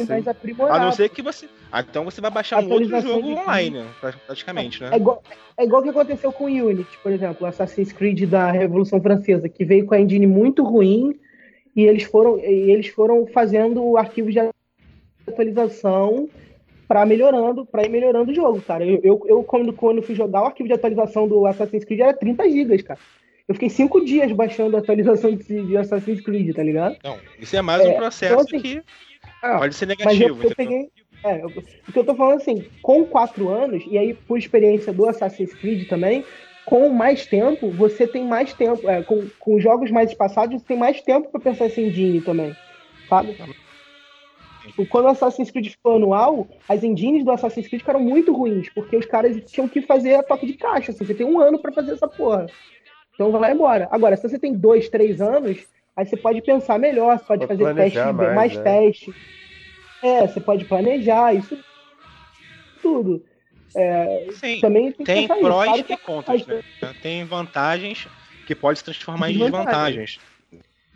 [0.72, 1.50] A não ser que você.
[1.72, 3.84] Ah, então você vai baixar um outro jogo online,
[4.28, 4.92] praticamente, né?
[4.94, 5.24] É igual,
[5.58, 9.50] é igual que aconteceu com o Unity, por exemplo, o Assassin's Creed da Revolução Francesa,
[9.50, 11.20] que veio com a engine muito ruim
[11.76, 14.40] e eles foram, e eles foram fazendo arquivos de
[15.28, 16.30] atualização
[16.88, 18.86] para melhorando, para ir melhorando o jogo, cara.
[18.86, 22.14] Eu, eu, eu, quando, quando fui jogar o arquivo de atualização do Assassin's Creed era
[22.14, 23.00] 30 GB, cara.
[23.48, 26.98] Eu fiquei cinco dias baixando a atualização de, de Assassin's Creed, tá ligado?
[27.04, 28.84] Não, isso é mais um é, processo então, assim, que
[29.42, 30.36] ah, pode ser negativo.
[30.36, 30.90] Mas eu, eu peguei,
[31.24, 35.08] é, o que eu tô falando assim, com quatro anos, e aí por experiência do
[35.08, 36.24] Assassin's Creed também,
[36.66, 40.78] com mais tempo, você tem mais tempo, é, com, com jogos mais espaçados, você tem
[40.78, 42.56] mais tempo para pensar esse engine também,
[43.08, 43.36] sabe?
[44.70, 48.70] Tipo, quando o Assassin's Creed ficou anual, as engines do Assassin's Creed ficaram muito ruins,
[48.70, 50.92] porque os caras tinham que fazer a toque de caixa.
[50.92, 52.46] Assim, você tem um ano para fazer essa porra.
[53.16, 53.88] Então vai embora.
[53.92, 55.58] Agora, se você tem dois, três anos,
[55.98, 58.64] aí você pode pensar melhor, você pode, pode fazer teste, mais, mais né?
[58.64, 59.16] teste.
[60.04, 61.58] É, você pode planejar, isso
[62.80, 63.26] tudo.
[63.76, 66.62] É, Sim, também tem, tem prós e contras, né?
[67.02, 68.08] Tem vantagens
[68.46, 70.20] que pode se transformar em desvantagens.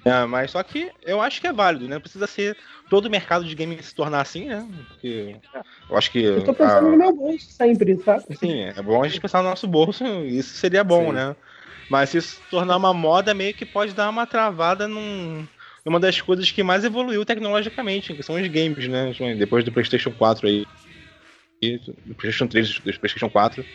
[0.06, 1.98] É, mas só que eu acho que é válido, né?
[1.98, 2.58] Precisa ser
[2.90, 4.68] todo o mercado de game se tornar assim, né?
[4.90, 5.38] Porque
[5.90, 6.22] eu acho que.
[6.24, 6.92] Eu tô pensando a...
[6.92, 8.24] no meu bolso sempre, sabe?
[8.38, 11.14] Sim, é bom a gente pensar no nosso bolso, isso seria bom, Sim.
[11.14, 11.36] né?
[11.90, 15.48] Mas se isso tornar uma moda, meio que pode dar uma travada num,
[15.86, 19.14] numa das coisas que mais evoluiu tecnologicamente, que são os games, né?
[19.38, 20.66] Depois do PlayStation 4 aí.
[22.06, 23.66] Do PlayStation 3, do PlayStation 4.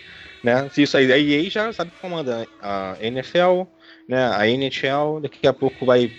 [0.43, 0.69] Né?
[0.71, 3.63] Se isso aí, a EA já sabe que comanda a NFL,
[4.09, 4.31] né?
[4.35, 6.11] A NHL, daqui a pouco vai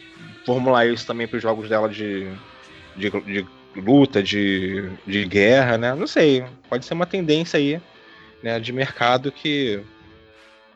[0.45, 2.31] formular isso também para os jogos dela de,
[2.95, 5.95] de, de luta, de, de guerra, né?
[5.95, 7.81] Não sei, pode ser uma tendência aí,
[8.43, 9.81] né, de mercado que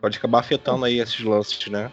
[0.00, 1.90] pode acabar afetando aí esses lances, né?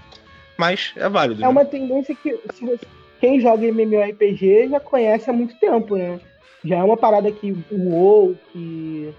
[0.58, 1.42] Mas é válido.
[1.42, 1.48] É né?
[1.48, 2.80] uma tendência que você,
[3.20, 6.20] quem joga MMORPG já conhece há muito tempo, né?
[6.64, 9.14] Já é uma parada que o WoW, que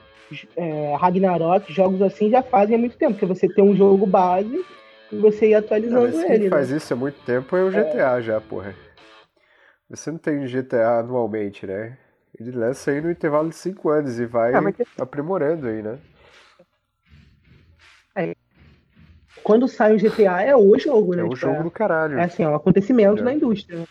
[0.56, 4.64] é, Ragnarok, jogos assim já fazem há muito tempo, porque você tem um jogo base
[5.20, 6.28] você ir atualizando não, ele.
[6.28, 6.50] Quem né?
[6.50, 8.22] faz isso há muito tempo é o GTA é.
[8.22, 8.74] já, porra.
[9.90, 11.98] Você não tem GTA anualmente, né?
[12.38, 14.84] Ele lança aí no intervalo de 5 anos e vai ah, que...
[14.98, 15.98] aprimorando aí, né?
[18.16, 18.34] É.
[19.42, 21.22] Quando sai o GTA é o jogo, né?
[21.22, 22.18] É o jogo é, do caralho.
[22.18, 23.24] É assim, é um acontecimento é.
[23.24, 23.78] na indústria.
[23.78, 23.86] Uhum.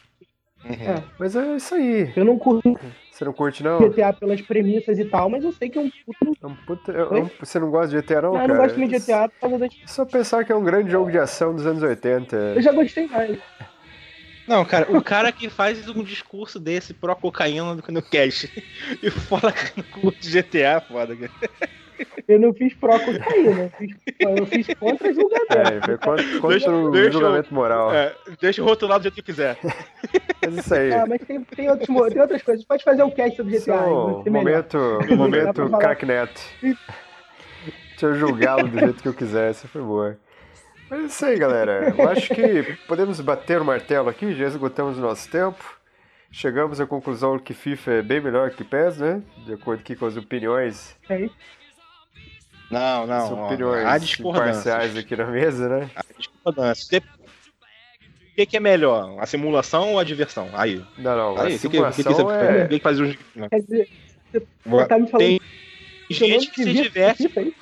[0.71, 1.03] É.
[1.19, 2.11] Mas é isso aí.
[2.15, 2.79] Eu não curto.
[3.21, 3.77] Você não curte, não?
[3.87, 6.37] GTA pelas premissas e tal, mas eu sei que é um puto.
[6.41, 6.91] É um puto...
[6.91, 7.29] É um...
[7.39, 8.29] Você não gosta de GTA, não?
[8.29, 8.43] Não, cara?
[8.45, 9.77] eu não gosto muito de GTA por causa das.
[9.85, 12.35] Só pensar que é um grande jogo de ação dos anos 80.
[12.35, 13.37] Eu já gostei mais.
[14.47, 18.47] Não, cara, o cara que faz um discurso desse pro cocaína no cash
[19.03, 21.31] e fala que não curte GTA, foda, cara.
[22.27, 23.71] Eu não fiz pró cocaína,
[24.19, 25.57] eu fiz, contra julgamento.
[25.57, 27.93] É, foi contra, contra deixa, o deixa, julgamento moral.
[27.93, 29.57] É, deixa o rotulado do jeito que quiser.
[30.41, 30.93] Mas isso aí.
[30.93, 32.65] Ah, mas tem, tem, outros, tem outras coisas.
[32.65, 33.77] Pode fazer um cast sobre GTA.
[34.27, 36.31] Momento, momento cracknet.
[36.61, 40.17] Deixa eu julgá-lo do jeito que eu quiser, essa foi boa.
[40.89, 41.93] Mas é isso aí, galera.
[41.95, 45.79] Eu acho que podemos bater o martelo aqui, já esgotamos o nosso tempo.
[46.31, 49.21] Chegamos à conclusão que FIFA é bem melhor que PES, né?
[49.45, 50.97] De acordo aqui com as opiniões.
[51.09, 51.29] É
[52.71, 53.45] não, não.
[53.47, 55.89] Opiniões ó, parciais aqui na mesa, né?
[55.95, 56.99] Há discordância.
[56.99, 59.17] O que, que, é melhor?
[59.19, 60.49] A simulação ou a diversão?
[60.53, 60.83] Aí.
[60.97, 61.41] Não, não.
[61.41, 62.67] Aí, a simulação que, que, que, é...
[62.67, 63.49] que fazer um...
[63.49, 63.89] Quer dizer,
[64.65, 65.27] você tá me falando...
[65.27, 65.39] Tem
[66.09, 67.53] gente que se diverte...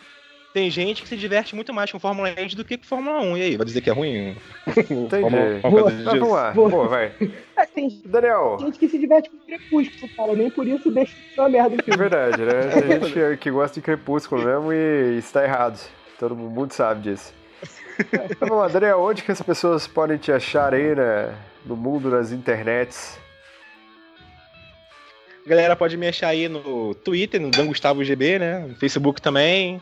[0.53, 3.37] tem gente que se diverte muito mais com Fórmula E do que com Fórmula 1.
[3.37, 4.35] E aí, vai dizer que é ruim?
[4.67, 5.61] Entendi.
[6.03, 6.51] vamos lá.
[6.53, 7.11] Pô, vai.
[7.55, 8.57] É, tem Daniel.
[8.59, 10.33] gente que se diverte com Crepúsculo, cara.
[10.33, 12.61] Nem por isso deixa de ser uma merda É verdade, né?
[12.81, 15.79] Tem gente que gosta de Crepúsculo mesmo e está errado.
[16.17, 17.33] Todo mundo sabe disso.
[17.99, 21.35] Então vamos lá, Daniel, onde que as pessoas podem te achar aí né,
[21.65, 23.19] no mundo das internets?
[25.49, 28.59] galera pode me achar aí no Twitter, no Dan Gustavo GB, né?
[28.59, 29.81] No Facebook também.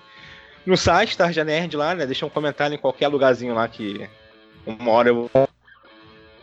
[0.68, 2.06] No site, Tarja Nerd lá, né?
[2.06, 4.06] Deixa um comentário em qualquer lugarzinho lá que
[4.66, 5.32] uma hora eu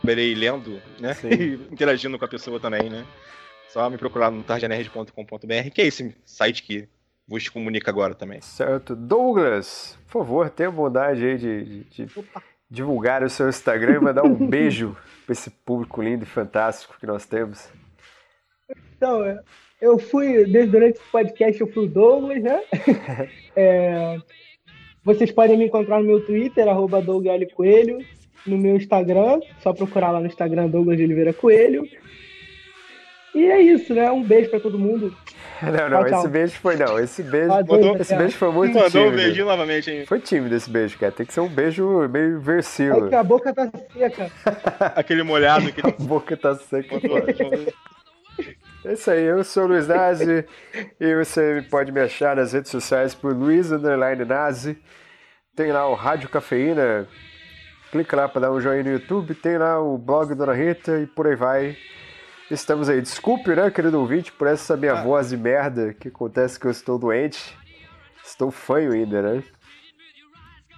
[0.03, 1.15] verei lendo, né?
[1.29, 3.05] E interagindo com a pessoa também, né?
[3.69, 6.89] Só me procurar no tarjanerd.com.br, que é esse site que
[7.27, 8.41] vos comunica agora também.
[8.41, 8.95] Certo.
[8.95, 12.25] Douglas, por favor, tenha bondade aí de, de, de
[12.67, 17.05] divulgar o seu Instagram e mandar um beijo para esse público lindo e fantástico que
[17.05, 17.69] nós temos.
[18.97, 19.39] Então, é,
[19.81, 22.61] eu fui, desde durante esse podcast, eu fui o Douglas, né?
[23.57, 24.17] É,
[25.01, 27.99] vocês podem me encontrar no meu Twitter, arroba Douglas Coelho,
[28.45, 31.87] no meu Instagram, só procurar lá no Instagram Douglas de Oliveira Coelho.
[33.33, 34.11] E é isso, né?
[34.11, 35.15] Um beijo pra todo mundo.
[35.61, 36.99] Não, não, esse beijo foi não.
[36.99, 39.09] Esse beijo, mandou, esse beijo foi muito mandou tímido.
[39.09, 40.05] um beijinho novamente, hein?
[40.05, 41.13] Foi tímido esse beijo, cara.
[41.13, 43.05] Tem que ser um beijo meio versível.
[43.05, 44.29] É que a boca tá seca.
[44.97, 45.69] aquele molhado.
[45.69, 45.87] Aquele...
[45.87, 46.99] A boca tá seca.
[48.85, 50.45] É isso aí, eu sou o Luiz Nazi
[50.99, 54.77] e você pode me achar nas redes sociais por Luiz Underline Nazi.
[55.55, 57.07] Tem lá o Rádio Cafeína,
[57.89, 61.07] clica lá para dar um joinha no YouTube, tem lá o blog Dona Rita e
[61.07, 61.75] por aí vai.
[62.51, 63.01] Estamos aí.
[63.01, 65.01] Desculpe, né, querido ouvinte, por essa minha ah.
[65.01, 67.57] voz de merda que acontece que eu estou doente.
[68.23, 69.43] Estou fanho ainda, né?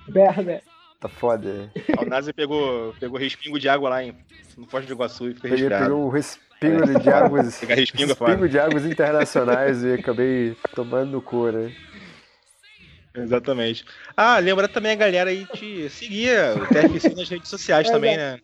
[0.07, 0.61] Merda.
[0.97, 1.69] Tá foda.
[1.99, 4.15] O Nazi pegou, pegou respingo de água lá em,
[4.57, 5.83] no Foz do Iguaçu e ficou respirado.
[5.83, 7.59] Pegou o respingo de águas.
[7.61, 11.71] respingo, respingo de águas internacionais e acabei tomando no cu, né?
[13.15, 13.83] Exatamente.
[14.15, 18.17] Ah, lembra também a galera aí de seguir o TFC nas redes sociais é, também,
[18.17, 18.39] né?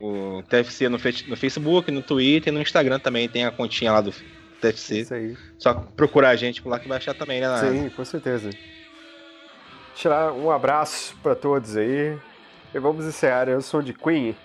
[0.00, 4.00] O TFC no, no Facebook, no Twitter e no Instagram também tem a continha lá
[4.00, 4.12] do
[4.60, 5.00] TFC.
[5.00, 5.36] Isso aí.
[5.58, 7.48] Só procurar a gente por lá que vai achar também, né?
[7.58, 8.50] Sim, com certeza.
[9.94, 12.16] Tirar um abraço para todos aí.
[12.72, 13.48] E vamos encerrar.
[13.48, 14.36] Eu sou de Queen.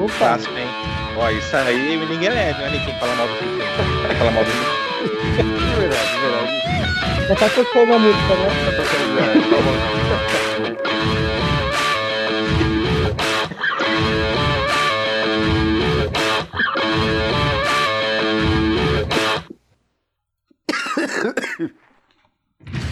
[0.00, 0.14] Opa.
[0.14, 0.66] Fácil, hein?
[1.18, 3.58] Ó, isso aí ninguém é leve, olha quem fala mal do Queen.
[4.16, 4.50] Fala mal do.
[4.50, 5.42] É
[5.78, 7.28] verdade, é verdade.
[7.28, 8.48] Já tá tocando a música, né?
[8.64, 9.40] Tá tocando, né?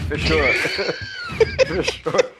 [0.09, 0.43] Fechou.
[1.65, 2.38] Fechou.